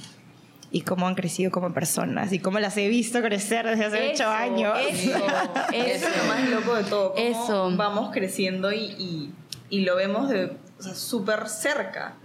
[0.70, 2.32] Y cómo han crecido como personas.
[2.32, 4.76] Y cómo las he visto crecer desde hace ocho años.
[4.90, 5.18] Eso, Eso
[5.72, 6.06] eso.
[6.08, 7.14] es lo más loco de todo.
[7.14, 7.76] cómo Eso.
[7.76, 9.32] Vamos creciendo y, y,
[9.70, 12.16] y lo vemos de o sea, súper cerca.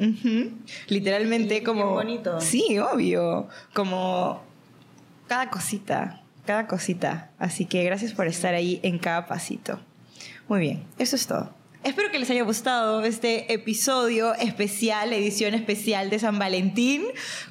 [0.88, 1.91] Literalmente Y- como...
[1.91, 2.39] bonito.
[2.41, 3.47] Sí, obvio.
[3.74, 4.41] Como
[5.28, 7.32] cada cosita, cada cosita.
[7.39, 9.80] Así que gracias por estar ahí en cada pasito.
[10.47, 11.54] Muy bien, eso es todo.
[11.84, 17.04] Espero que les haya gustado este episodio especial, edición especial de San Valentín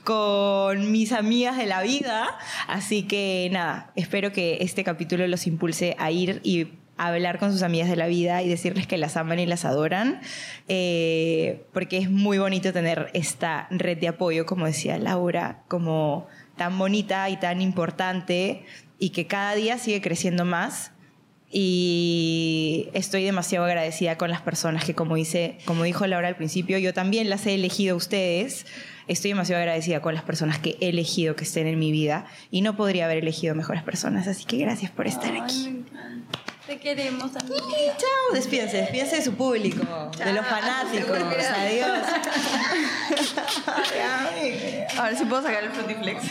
[0.05, 2.38] con mis amigas de la vida.
[2.68, 6.68] Así que nada, espero que este capítulo los impulse a ir y
[7.07, 10.20] hablar con sus amigas de la vida y decirles que las aman y las adoran,
[10.68, 16.26] eh, porque es muy bonito tener esta red de apoyo, como decía Laura, como
[16.57, 18.64] tan bonita y tan importante
[18.98, 20.92] y que cada día sigue creciendo más
[21.53, 26.78] y estoy demasiado agradecida con las personas que, como, dice, como dijo Laura al principio,
[26.78, 28.66] yo también las he elegido a ustedes.
[29.09, 32.61] Estoy demasiado agradecida con las personas que he elegido que estén en mi vida y
[32.61, 34.28] no podría haber elegido mejores personas.
[34.28, 35.84] Así que gracias por estar Ay, aquí.
[36.70, 37.96] Te queremos, amiga.
[37.98, 39.84] Chao, despídense, despídense de su público,
[40.16, 41.18] de los fanáticos.
[41.18, 42.06] Adiós.
[44.96, 46.22] A ver si puedo sacar el frutiflex.